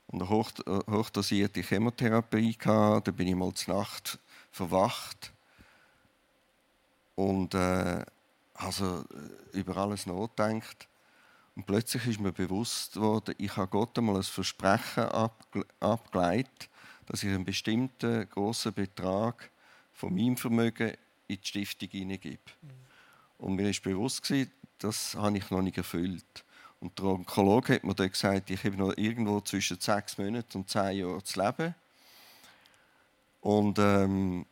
[0.07, 3.01] und eine hoch, äh, hochdosierte Chemotherapie hatte.
[3.03, 4.19] Da bin ich mal zur Nacht
[4.51, 5.33] verwacht
[7.15, 8.05] und äh,
[8.53, 9.05] also
[9.53, 10.87] äh, über alles nachgedacht.
[11.57, 15.05] Und plötzlich ist mir bewusst worden, ich habe Gott einmal ein Versprechen
[15.79, 16.69] abgeleitet,
[17.07, 19.49] dass ich einen bestimmten großen Betrag
[19.91, 20.93] von meinem Vermögen
[21.27, 22.37] in die Stiftung hineingebe.
[22.61, 22.69] Mhm.
[23.39, 24.31] Und mir ist bewusst
[24.77, 26.45] das habe ich noch nicht erfüllt.
[26.79, 30.69] Und der Onkologe hat mir dann gesagt, ich habe noch irgendwo zwischen sechs Monaten und
[30.69, 31.73] zehn Jahren zu leben.
[33.41, 34.45] Und ähm,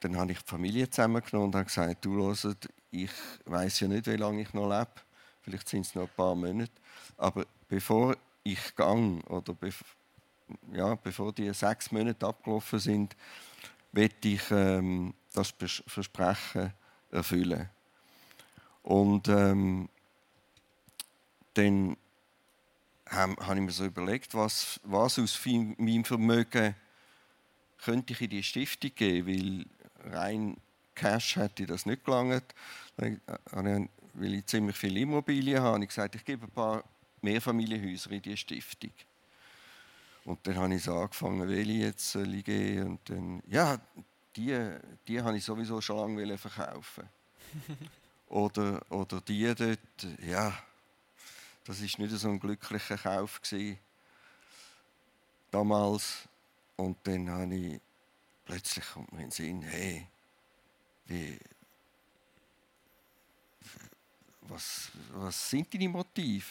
[0.00, 2.48] dann habe ich die Familie zusammengenommen und habe gesagt, du hörst,
[2.90, 3.12] ich
[3.44, 4.90] weiß ja nicht, wie lange ich noch lebe
[5.44, 6.72] vielleicht sind es noch ein paar Monate.
[7.16, 9.84] Aber bevor ich gang oder bev
[10.72, 13.16] ja, bevor die sechs Monate abgelaufen sind,
[13.92, 15.54] werde ich ähm, das
[15.86, 16.72] Versprechen
[17.10, 17.70] erfüllen.
[18.82, 19.88] Und ähm,
[21.54, 21.96] dann
[23.08, 26.74] habe hab ich mir so überlegt, was, was aus meinem Vermögen
[27.82, 29.66] könnte ich in die Stiftung geben,
[30.04, 30.56] weil rein
[30.94, 32.54] Cash hätte das nicht gelangt.
[32.96, 33.20] Dann
[33.52, 36.84] habe weil ich ziemlich viele Immobilien habe, habe ich gesagt, ich gebe ein paar
[37.20, 38.92] Mehrfamilienhäuser in die Stiftung.
[40.24, 42.86] Und dann habe ich so angefangen, welche jetzt ich gehen.
[42.86, 43.78] Und dann, ja,
[44.36, 44.70] die,
[45.06, 47.08] die habe ich sowieso schon lange verkaufen.
[48.28, 49.78] oder, oder die dort,
[50.26, 50.56] ja,
[51.64, 53.78] das war nicht so ein glücklicher Kauf gewesen,
[55.50, 56.28] damals.
[56.76, 57.80] Und dann habe ich
[58.44, 60.06] plötzlich kommt mir in den Sinn, hey,
[61.06, 61.38] wie,
[64.48, 66.44] was, was sind deine Motive?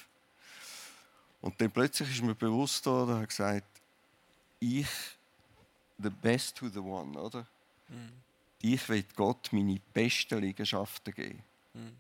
[1.42, 3.68] Und dann plötzlich ist mir bewusst worden, er gesagt,
[4.60, 4.88] ich,
[5.98, 7.46] the best to the one, oder?
[7.90, 8.14] Mhm.
[8.62, 11.44] Ich will Gott meine besten Liegenschaften geben.
[11.74, 11.98] Mhm.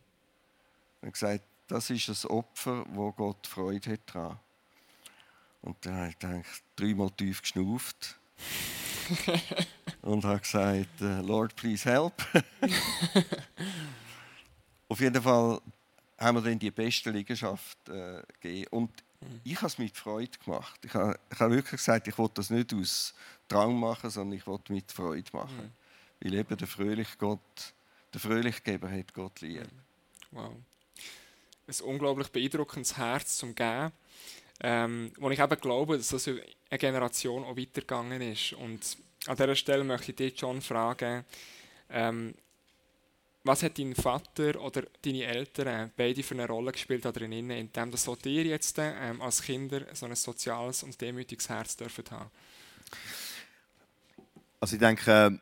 [1.01, 4.39] Er hat gesagt, das ist ein Opfer, wo Gott Freude hat daran.
[5.62, 8.17] Und dann habe ich gedacht, dreimal tief geschnauft
[10.01, 12.13] und habe gesagt, äh, Lord, please help.
[14.89, 15.62] Auf jeden Fall
[16.23, 18.67] haben wir dann die beste Liegenschaft äh, gegeben.
[18.71, 19.41] Und mhm.
[19.43, 20.79] ich habe es mit Freude gemacht.
[20.83, 23.13] Ich habe, ich habe wirklich gesagt, ich wollte das nicht aus
[23.47, 25.71] Drang machen, sondern ich wollte mit Freude machen.
[26.19, 26.25] Mhm.
[26.25, 27.73] Weil eben der fröhliche Gott,
[28.13, 29.62] der Fröhlichgeber hat Gott lieb.
[29.62, 30.38] Mhm.
[30.38, 30.53] Wow.
[31.67, 33.91] Ein unglaublich beeindruckendes Herz zum Geben.
[34.62, 36.41] Ähm, wo ich eben glaube, dass das eine
[36.77, 38.53] Generation auch weitergegangen ist.
[38.53, 41.25] Und an dieser Stelle möchte ich dich schon fragen,
[41.89, 42.33] ähm,
[43.43, 48.10] was hat dein Vater oder deine Eltern beide für eine Rolle gespielt darin, indem das
[48.23, 52.32] dir jetzt ähm, als Kinder so ein soziales und demütiges Herz dürfen haben?
[54.62, 55.39] Also ich denke,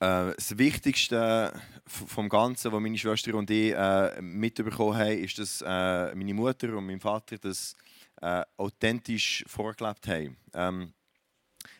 [0.00, 1.52] äh, das Wichtigste
[1.86, 6.76] vom Ganzen, was meine Schwester und ich äh, mitbekommen haben, ist, dass äh, meine Mutter
[6.76, 7.76] und mein Vater das
[8.20, 10.36] äh, authentisch vorgelebt haben.
[10.52, 10.92] Ähm,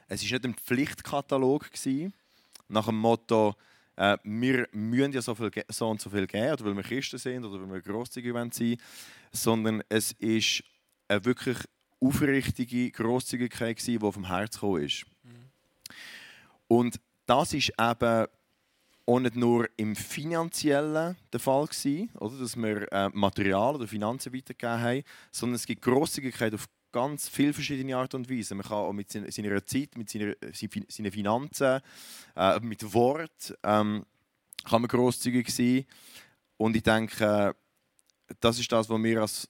[0.09, 2.15] es war nicht ein Pflichtkatalog gewesen,
[2.69, 3.57] nach dem Motto,
[3.97, 7.19] äh, wir müssen ja so, viel, so und so viel geben, oder weil wir Christen
[7.19, 8.77] sind oder weil wir grosszügig sein
[9.33, 10.63] sondern es ist
[11.09, 11.59] eine wirklich
[12.01, 15.05] aufrichtige Grosszügigkeit, die vom Herz gekommen ist.
[15.23, 15.31] Mhm.
[16.69, 18.27] Und das ist eben
[19.07, 24.35] auch nicht nur im Finanziellen der Fall gewesen, oder, dass wir äh, Material oder Finanzen
[24.35, 28.55] weitergegeben haben, sondern es gibt Grosszügigkeit auf ganz viele verschiedene Art und Weise.
[28.55, 30.35] Man kann auch mit seiner Zeit, mit seiner,
[30.89, 31.81] seinen Finanzen,
[32.35, 34.07] äh, mit Wort ähm,
[34.65, 35.85] kann man großzügig sein.
[36.57, 37.55] Und ich denke,
[38.41, 39.47] das ist das, was wir als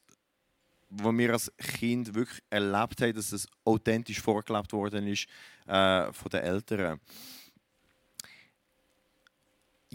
[0.89, 5.27] was wir als Kind wirklich erlebt haben, dass es authentisch vorgelebt worden ist
[5.67, 7.01] äh, von den Eltern.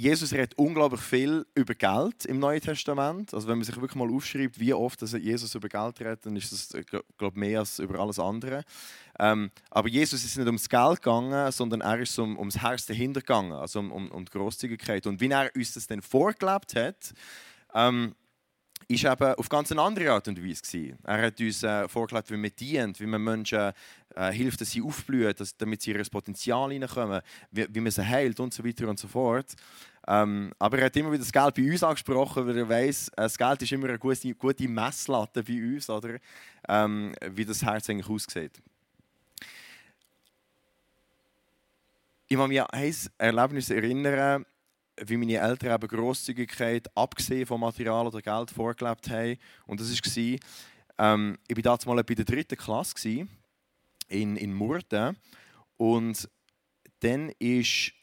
[0.02, 3.36] Jesus redet unglaublich viel über Geld im Neuen Testament.
[3.36, 6.52] Also wenn man sich wirklich mal aufschreibt, wie oft Jesus über Geld redet, dann ist
[6.52, 6.76] das
[7.20, 8.64] glaube mehr als über alles andere.
[9.20, 13.20] Ähm, aber Jesus ist nicht ums Geld gegangen, sondern er ist um, ums Herz dahinter
[13.20, 15.06] gegangen, also um, um, um die Großzügigkeit.
[15.06, 17.14] Und wie er uns das dann vorgelebt hat,
[17.76, 18.16] ähm,
[18.88, 20.98] ist eben auf ganz eine andere Art und Weise gewesen.
[21.04, 23.72] Er hat uns äh, vorgelebt, wie man dient, wie man Menschen
[24.16, 28.04] äh, hilft, dass sie aufblühen, dass, damit sie ihr Potenzial hineinkommen, wie, wie man sie
[28.04, 29.54] heilt und so weiter und so fort.
[30.08, 33.12] Ähm, aber er hat immer wieder das Geld bei uns angesprochen, weil er weiß, äh,
[33.18, 36.18] das Geld ist immer eine gute, gute Messlatte bei uns, oder?
[36.68, 38.62] Ähm, wie das Herz eigentlich aussieht.
[42.28, 44.46] Ich kann mich an ein Erlebnis erinnern,
[45.06, 49.38] wie meine Eltern eben Grosszügigkeit, abgesehen vom Material oder Geld, vorgelebt haben.
[49.66, 50.40] Und das war,
[50.98, 53.28] ähm, ich war damals mal bei der dritten Klasse
[54.08, 55.18] in, in Murten.
[55.78, 56.30] Und
[57.02, 57.94] dann ist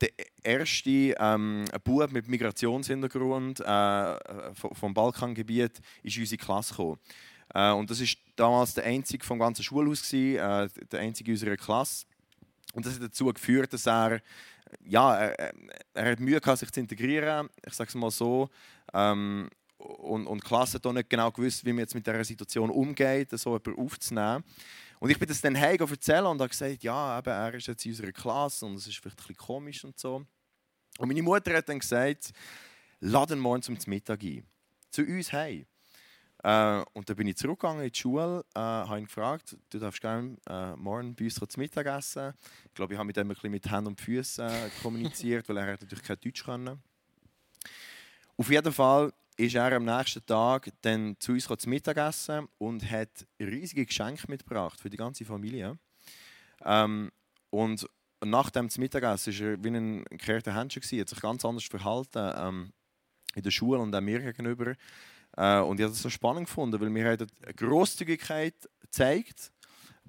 [0.00, 0.10] der
[0.42, 4.16] erste ähm, Bub mit Migrationshintergrund äh,
[4.54, 6.98] vom Balkangebiet in unsere Klasse gekommen.
[7.54, 11.56] Äh, und das war damals der einzige vom ganzen Schulhaus, gewesen, äh, der einzige unserer
[11.56, 12.06] Klasse.
[12.74, 14.20] Und das hat dazu geführt, dass er
[14.84, 15.54] ja, er,
[15.94, 18.48] er hat Mühe gehabt, sich zu integrieren, ich sage es mal so.
[18.92, 22.24] Ähm, und, und die Klasse hat auch nicht genau gewusst, wie man jetzt mit dieser
[22.24, 24.44] Situation umgeht, so jemanden aufzunehmen.
[25.06, 27.86] Und ich bin das dann heim erzählen und habe gesagt, ja, eben, er ist jetzt
[27.86, 30.26] in unserer Klasse und es ist vielleicht ein bisschen komisch und so.
[30.98, 32.32] Und meine Mutter hat dann gesagt,
[32.98, 34.44] laden morgen zum Mittag ein.
[34.90, 35.64] Zu uns heim.
[36.42, 40.00] Äh, und dann bin ich zurückgegangen in die Schule, äh, habe ihn gefragt, du darfst
[40.00, 42.34] gerne äh, morgen bei uns zum Mittag essen.
[42.64, 45.58] Ich glaube, ich habe mit ihm ein bisschen mit Händen und Füßen äh, kommuniziert, weil
[45.58, 46.82] er natürlich kein Deutsch kann.
[48.36, 53.26] Auf jeden Fall ist er am nächsten Tag dann zu uns zum Mittagessen und hat
[53.38, 55.78] riesige Geschenke mitgebracht für die ganze Familie.
[56.64, 57.12] Ähm,
[57.50, 57.88] und
[58.24, 62.72] nach dem Mittagessen war er wie ein gekehrter Händchen, hat sich ganz anders verhalten ähm,
[63.34, 64.74] in der Schule und auch mir gegenüber.
[65.36, 69.52] Äh, und ich habe das so spannend gefunden, weil mir eine Grosszügigkeit gezeigt,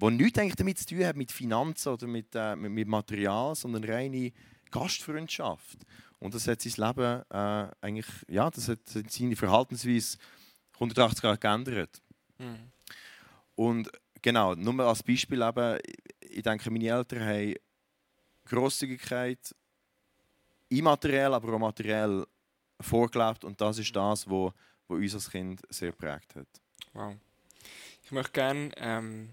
[0.00, 4.32] die nichts damit zu tun hat mit Finanzen oder mit, äh, mit, Material, sondern reine
[4.70, 5.78] Gastfreundschaft.
[6.20, 10.18] Und das hat sein Leben äh, eigentlich, ja, das hat seine Verhaltensweise
[10.74, 12.02] 180 Grad geändert.
[12.38, 12.72] Mhm.
[13.54, 15.78] Und genau, nur als Beispiel eben,
[16.20, 17.54] ich denke, meine Eltern haben
[18.44, 19.54] Grosszügigkeit
[20.68, 22.26] immateriell, aber auch materiell
[22.80, 24.52] vorgelebt und das ist das, was
[24.88, 26.48] wo uns als Kind sehr geprägt hat.
[26.92, 27.14] Wow.
[28.02, 29.30] Ich möchte gerne ähm,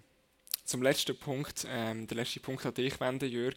[0.66, 3.56] zum letzten Punkt, ähm, der letzte Punkt an dich wenden, Jörg.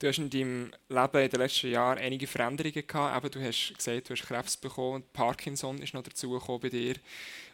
[0.00, 3.16] Du hast in deinem Leben in den letzten Jahren einige Veränderungen gehabt.
[3.18, 6.94] Eben, du hast gesagt, du hast Krebs bekommen, Parkinson ist noch dazugekommen bei dir.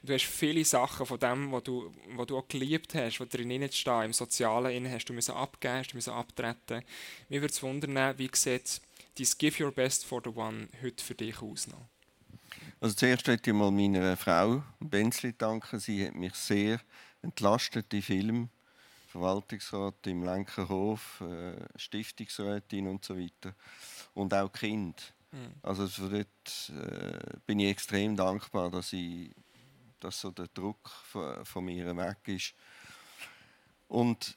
[0.05, 3.69] Du hast viele Sachen von dem, was du, was du auch geliebt hast, was drin
[3.73, 6.85] stehen, im Sozialen, innen hast du müssen abgeben, hast du müssen abtreten.
[7.29, 8.81] Mir würde es wundern, wie sieht
[9.19, 11.67] dein Give Your Best for the One heute für dich aus?
[12.79, 15.81] Also zuerst möchte ich mal meiner Frau Benzli danken.
[15.81, 16.79] Sie hat mich sehr
[17.23, 18.51] entlastet, die Film.
[19.17, 23.55] Verwaltungsrat im Lenkerhof, äh, Stiftungsrätin und so weiter.
[24.13, 25.15] Und auch Kind.
[25.33, 25.53] Mhm.
[25.63, 29.35] Also für dort äh, bin ich extrem dankbar, dass, ich,
[30.01, 32.55] dass so der Druck von, von mir weg ist.
[33.89, 34.37] Und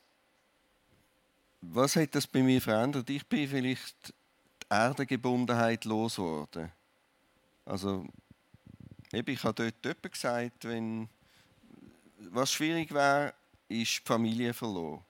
[1.62, 3.10] was hat das bei mir verändert?
[3.10, 6.72] Ich bin vielleicht die Erdengebundenheit losgeworden.
[7.66, 8.08] Also
[9.12, 11.10] ich habe dort gesagt, wenn,
[12.32, 13.34] was schwierig wäre,
[13.70, 15.04] ist die Familie verloren.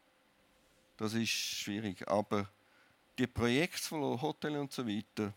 [0.98, 2.08] Das ist schwierig.
[2.08, 2.48] Aber
[3.18, 5.34] die Projekte verloren, Hotel und so weiter,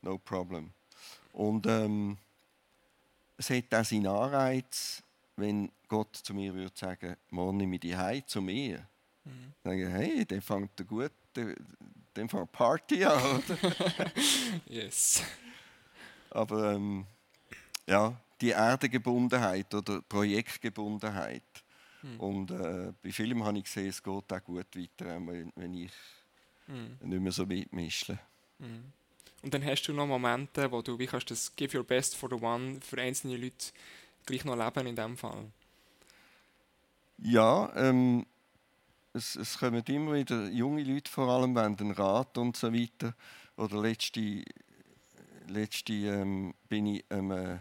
[0.00, 0.70] no problem.
[1.32, 2.16] Und ähm,
[3.36, 5.02] es hat auch seinen Anreiz,
[5.36, 8.86] wenn Gott zu mir würde sagen, morgen nehme ich die heim zu mir.
[9.24, 9.52] Mhm.
[9.62, 11.54] Dann sage ich, hey, der fängt gut, der,
[12.14, 14.12] fängt Party an, oder?
[14.66, 15.22] yes.
[16.30, 17.06] Aber ähm,
[17.86, 21.42] ja, die Erdegebundenheit oder Projektgebundenheit.
[22.02, 22.20] Hm.
[22.20, 25.20] Und äh, bei Filmen habe ich gesehen, es geht auch gut weiter,
[25.54, 25.92] wenn ich
[26.66, 26.98] hm.
[27.00, 28.18] nicht mehr so mitmische.
[28.58, 28.92] Hm.
[29.42, 32.28] Und dann hast du noch Momente, wo du wie kannst das Give Your Best for
[32.28, 33.72] the One für einzelne Leute
[34.24, 35.50] gleich noch leben in dem Fall?
[37.18, 38.24] Ja, ähm,
[39.12, 43.14] es, es kommen immer wieder junge Leute vor allem, wenn den Rat und so weiter.
[43.56, 44.44] Oder letzte,
[45.48, 47.60] letzte ähm, bin ich ähm,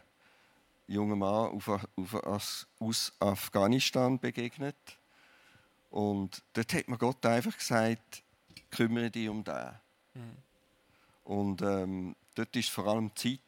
[0.91, 4.75] junger Mann auf, auf, aus Afghanistan begegnet.
[5.89, 8.23] Und dort hat mir Gott einfach gesagt,
[8.69, 9.71] kümmere dich um den.
[10.13, 10.37] Mhm.
[11.23, 13.39] Und ähm, dort ist vor allem Zeit,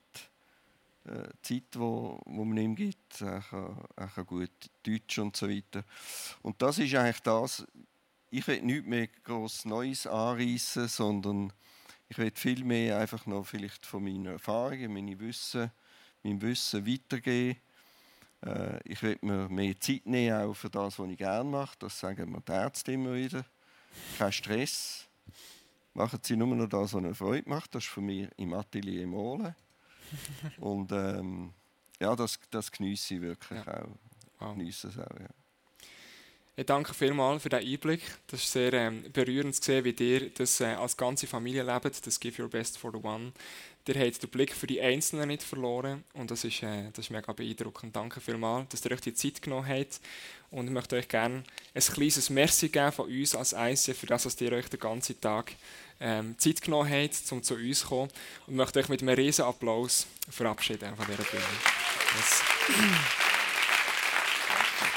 [1.06, 3.22] äh, Zeit, wo, wo man ihm gibt.
[3.22, 4.52] Er kann, er kann gut
[4.84, 5.84] Deutsch und so weiter.
[6.42, 7.66] Und das ist eigentlich das,
[8.30, 11.54] ich will nichts mehr groß Neues anreißen, sondern
[12.14, 15.72] Ich will viel mehr einfach noch vielleicht von meinen Erfahrungen, meine Wissen,
[16.24, 17.60] meinem Wissen weitergeben.
[18.46, 21.76] Äh, ich will mir mehr Zeit nehmen, auch für das, was ich gerne mache.
[21.80, 23.46] Das sagen mir die Ärzte immer wieder.
[24.18, 25.06] Kein Stress.
[25.94, 27.76] Machen Sie nur noch das, was Ihnen Freude macht.
[27.76, 29.56] Das ist für mich im Atelier Mole.
[30.58, 31.54] Und ähm,
[32.00, 33.84] ja, das, das genieße ich wirklich Ja.
[33.84, 33.88] auch.
[34.40, 34.56] Wow.
[34.58, 35.28] Genieße es auch, ja.
[36.56, 38.02] Ich danke vielmals für diesen Einblick.
[38.28, 42.06] Das ist sehr ähm, berührend zu sehen, wie ihr das äh, als ganze Familie lebt,
[42.06, 43.32] das Give Your Best for the One.
[43.86, 47.12] Ihr habt den Blick für die Einzelnen nicht verloren und das ist, äh, das ist
[47.12, 47.94] mega beeindruckend.
[47.94, 50.00] Danke vielmals, dass ihr euch die Zeit genommen habt
[50.52, 54.24] und ich möchte euch gerne ein kleines Merci geben von uns als ICF für das,
[54.24, 55.52] dass ihr euch den ganzen Tag
[56.00, 58.12] ähm, Zeit genommen habt, um zu uns zu kommen
[58.48, 61.44] und möchte euch mit einem riesen Applaus verabschieden von dieser Bühne.
[62.16, 62.42] Yes.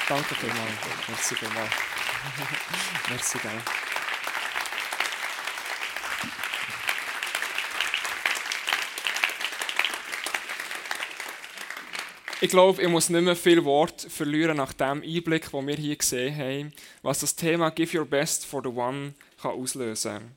[0.08, 1.08] Danke vielmals.
[1.08, 1.72] Merci vielmals.
[3.08, 3.95] Merci, gell.
[12.42, 15.96] Ich glaube, ich muss nicht mehr viel Wort verlieren nach dem Einblick, den wir hier
[15.96, 20.36] gesehen haben, was das Thema Give Your Best for the One kann auslösen kann.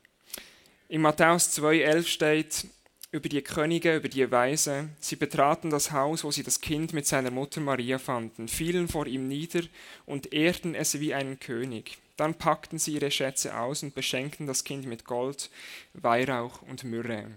[0.88, 2.68] In Matthäus 2,11 steht
[3.12, 4.88] über die Könige, über die Weise.
[5.02, 9.06] Sie betraten das Haus, wo sie das Kind mit seiner Mutter Maria fanden, fielen vor
[9.06, 9.64] ihm nieder
[10.06, 11.98] und ehrten es wie einen König.
[12.16, 15.50] Dann packten sie ihre Schätze aus und beschenkten das Kind mit Gold,
[15.94, 17.30] Weihrauch und Myrrhe.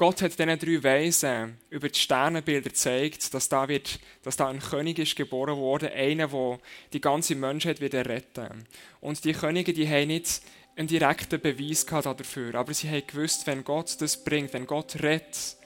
[0.00, 4.58] Gott hat diesen drei Weisen über die Sternenbilder gezeigt, dass da, wird, dass da ein
[4.58, 6.58] König ist geboren worden, einer, der
[6.94, 8.66] die ganze Menschheit wieder retten
[9.02, 10.40] Und die Könige, die haben nicht
[10.74, 15.58] einen direkten Beweis dafür, aber sie haben gewusst, wenn Gott das bringt, wenn Gott rettet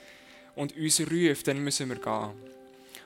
[0.56, 2.53] und uns ruft, dann müssen wir gehen.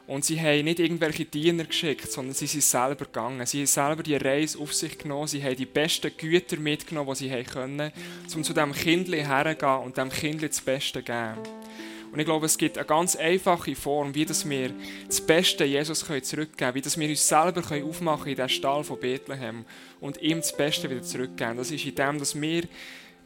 [0.08, 3.44] Und sie haben nicht irgendwelche Diener geschickt, sondern sie sind selber gegangen.
[3.44, 5.28] Sie haben selber die Reise auf sich genommen.
[5.28, 7.92] Sie haben die besten Güter mitgenommen, die sie haben können,
[8.34, 11.36] um zu diesem Kindli herzugehen und dem Kindli das Beste zu geben.
[12.10, 14.72] Und ich glaube, es gibt eine ganz einfache Form, wie dass wir
[15.06, 18.98] das Beste Jesus zurückgeben können, wie dass wir uns selber können in diesen Stall von
[18.98, 19.66] Bethlehem
[20.00, 21.58] und ihm das Beste wieder zurückgeben.
[21.58, 22.64] Das ist in dem, dass wir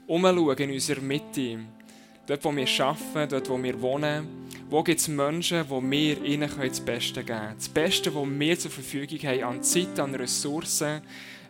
[0.09, 1.61] umschauen in unserer Mitte,
[2.26, 4.41] dort, wo wir arbeiten, dort, wo wir wohnen,
[4.73, 7.55] wo gibt es Menschen, wo wir ihnen das Beste geben können.
[7.59, 11.03] Das Beste, was wir zur Verfügung haben an Zeit, an Ressourcen,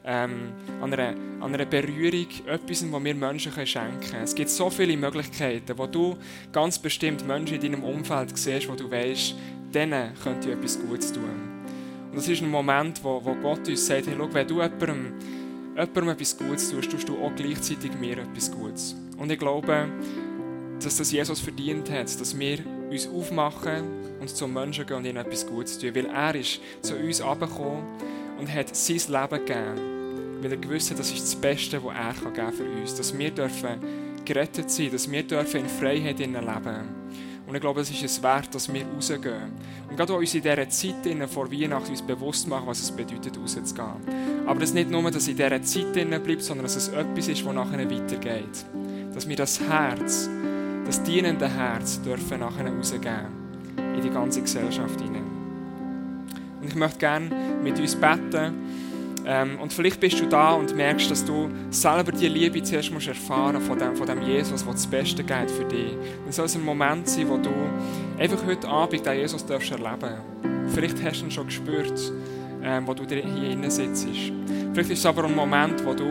[0.05, 4.25] ähm, an, einer, an einer Berührung, etwas, was wir Menschen schenken können.
[4.25, 6.17] Es gibt so viele Möglichkeiten, wo du
[6.51, 9.37] ganz bestimmt Menschen in deinem Umfeld siehst, wo du weißt,
[9.73, 11.23] denen könnte ich etwas Gutes tun.
[12.11, 15.15] Und das ist ein Moment, wo, wo Gott uns sagt, hey, schau, wenn du jemandem,
[15.77, 18.97] jemandem etwas Gutes tust, tust du auch gleichzeitig mir etwas Gutes.
[19.17, 19.87] Und ich glaube,
[20.83, 23.85] dass das Jesus verdient hat, dass wir uns aufmachen
[24.21, 25.95] und zum Menschen gehen und ihnen etwas Gutes tun.
[25.95, 27.83] Weil er ist zu uns herabgekommen
[28.39, 30.43] und hat sein Leben gegeben.
[30.43, 32.95] Weil er gewusst hat, das ist das Beste, was er geben kann für uns.
[32.95, 36.35] Dass wir dürfen gerettet sein dass wir dürfen in Freiheit leben
[37.47, 39.53] Und ich glaube, es ist es wert, dass wir rausgehen.
[39.89, 43.37] Und gerade auch uns in dieser Zeit vor Weihnachten uns bewusst machen, was es bedeutet,
[43.37, 44.47] rauszugehen.
[44.47, 47.45] Aber das nicht nur, dass es in dieser Zeit bleibt, sondern dass es etwas ist,
[47.45, 48.65] das nachher weitergeht.
[49.13, 50.31] Dass wir das Herz,
[50.85, 53.43] das dienende Herz dürfen nachher rausgeben.
[53.77, 55.25] In die ganze Gesellschaft hinein.
[56.61, 57.31] Und ich möchte gerne
[57.63, 58.55] mit uns beten.
[59.25, 63.09] Ähm, und vielleicht bist du da und merkst, dass du selber die Liebe zuerst musst
[63.09, 65.93] erfahren von dem, von dem Jesus, der das Beste geht für dich.
[66.25, 67.51] Dann soll es ein Moment sein, wo du
[68.19, 70.15] einfach heute Abend den Jesus darfst erleben
[70.69, 72.13] Vielleicht hast du ihn schon gespürt,
[72.63, 74.09] ähm, wo du hier innen sitzt.
[74.73, 76.09] Vielleicht ist es aber ein Moment, wo du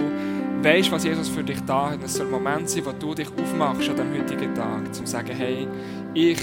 [0.63, 2.03] weißt, was Jesus für dich da hat.
[2.03, 5.05] Es soll ein Moment sein, wo du dich aufmachst an dem heutigen Tag, um zu
[5.05, 5.67] sagen, hey,
[6.13, 6.39] ich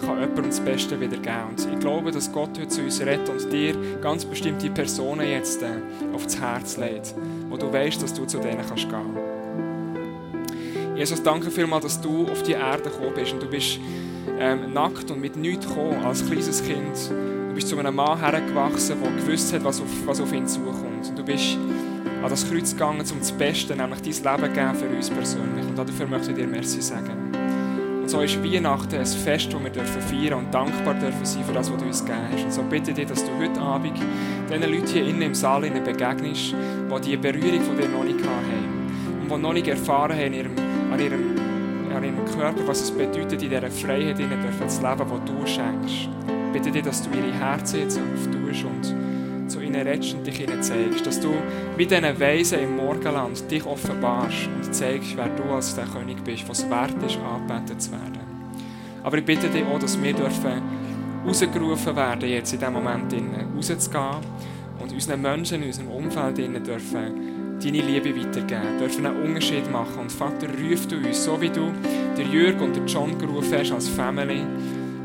[0.00, 1.50] kann jemandem das Beste wieder geben.
[1.50, 5.62] Und ich glaube, dass Gott heute zu uns redet und dir ganz bestimmte Personen jetzt
[5.62, 5.66] äh,
[6.14, 7.14] aufs Herz legt,
[7.48, 9.16] wo du weißt, dass du zu denen kannst gehen.
[10.96, 13.78] Jesus, danke vielmals, dass du auf die Erde gekommen bist und du bist
[14.38, 17.10] ähm, nackt und mit nichts gekommen als kleines Kind.
[17.10, 21.08] Du bist zu einem Mann hergewachsen, der gewusst hat, was auf, was auf ihn zukommt.
[21.08, 21.58] Und du bist
[22.26, 25.64] an das Kreuz gegangen, um das Beste, nämlich dein Leben geben für uns persönlich.
[25.64, 27.32] Und dafür möchte ich dir Merci sagen.
[28.02, 31.52] Und so ist Weihnachten ein Fest, das wir dürfen feiern und dankbar dürfen sein für
[31.52, 32.44] das, was du uns gegeben hast.
[32.44, 33.92] Und so bitte ich dich, dass du heute Abend
[34.50, 39.22] diesen Leuten hier innen im Saal begegnest, die diese Berührung von dir noch nicht haben.
[39.22, 40.52] Und die noch nicht erfahren haben ihrem,
[40.92, 41.36] an, ihrem,
[41.94, 46.08] an ihrem Körper, was es bedeutet, in dieser Freiheit innen zu leben, die du schenkst.
[46.52, 48.94] Bitte dich, dass du ihre Herzen jetzt auftust und
[49.48, 51.06] zu ihnen redest und dich ihnen zeigst.
[51.06, 51.34] Dass du
[51.76, 56.48] wie diesen Weisen im Morgenland dich offenbarst und zeigst, wer du als der König bist,
[56.48, 58.20] was wert ist, angebetet zu werden.
[59.02, 60.62] Aber ich bitte dich auch, dass wir dürfen
[61.26, 63.12] rausgerufen werden, jetzt in diesem Moment
[63.56, 64.16] rauszugehen
[64.80, 70.00] und unseren Menschen in unserem Umfeld dürfen deine Liebe weitergeben, dürfen einen Unterschied machen.
[70.00, 71.72] Und Vater, ruf du uns, so wie du
[72.16, 74.42] der Jürg und der John gerufen hast als Family,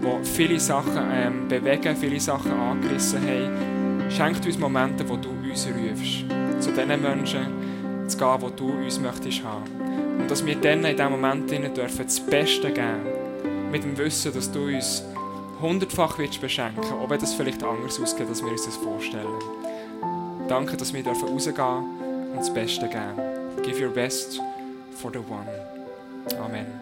[0.02, 3.81] wo viele Sachen ähm, bewegen, viele Sachen angerissen haben.
[4.16, 6.26] Schenk uns Momente, wo du uns rufst,
[6.60, 9.64] zu den Menschen zu gehen, wo du uns möchtest haben.
[10.20, 13.06] Und dass wir dann in diesem Moment dürfen das Beste geben,
[13.72, 15.04] mit dem Wissen, dass du uns
[15.62, 19.28] hundertfach willst beschenken, auch wenn das vielleicht anders ausgeht, als wir uns das vorstellen.
[20.48, 23.64] Danke, dass wir rausgehen dürfen und das Beste geben.
[23.64, 24.42] Give your best
[24.92, 25.48] for the one.
[26.44, 26.81] Amen.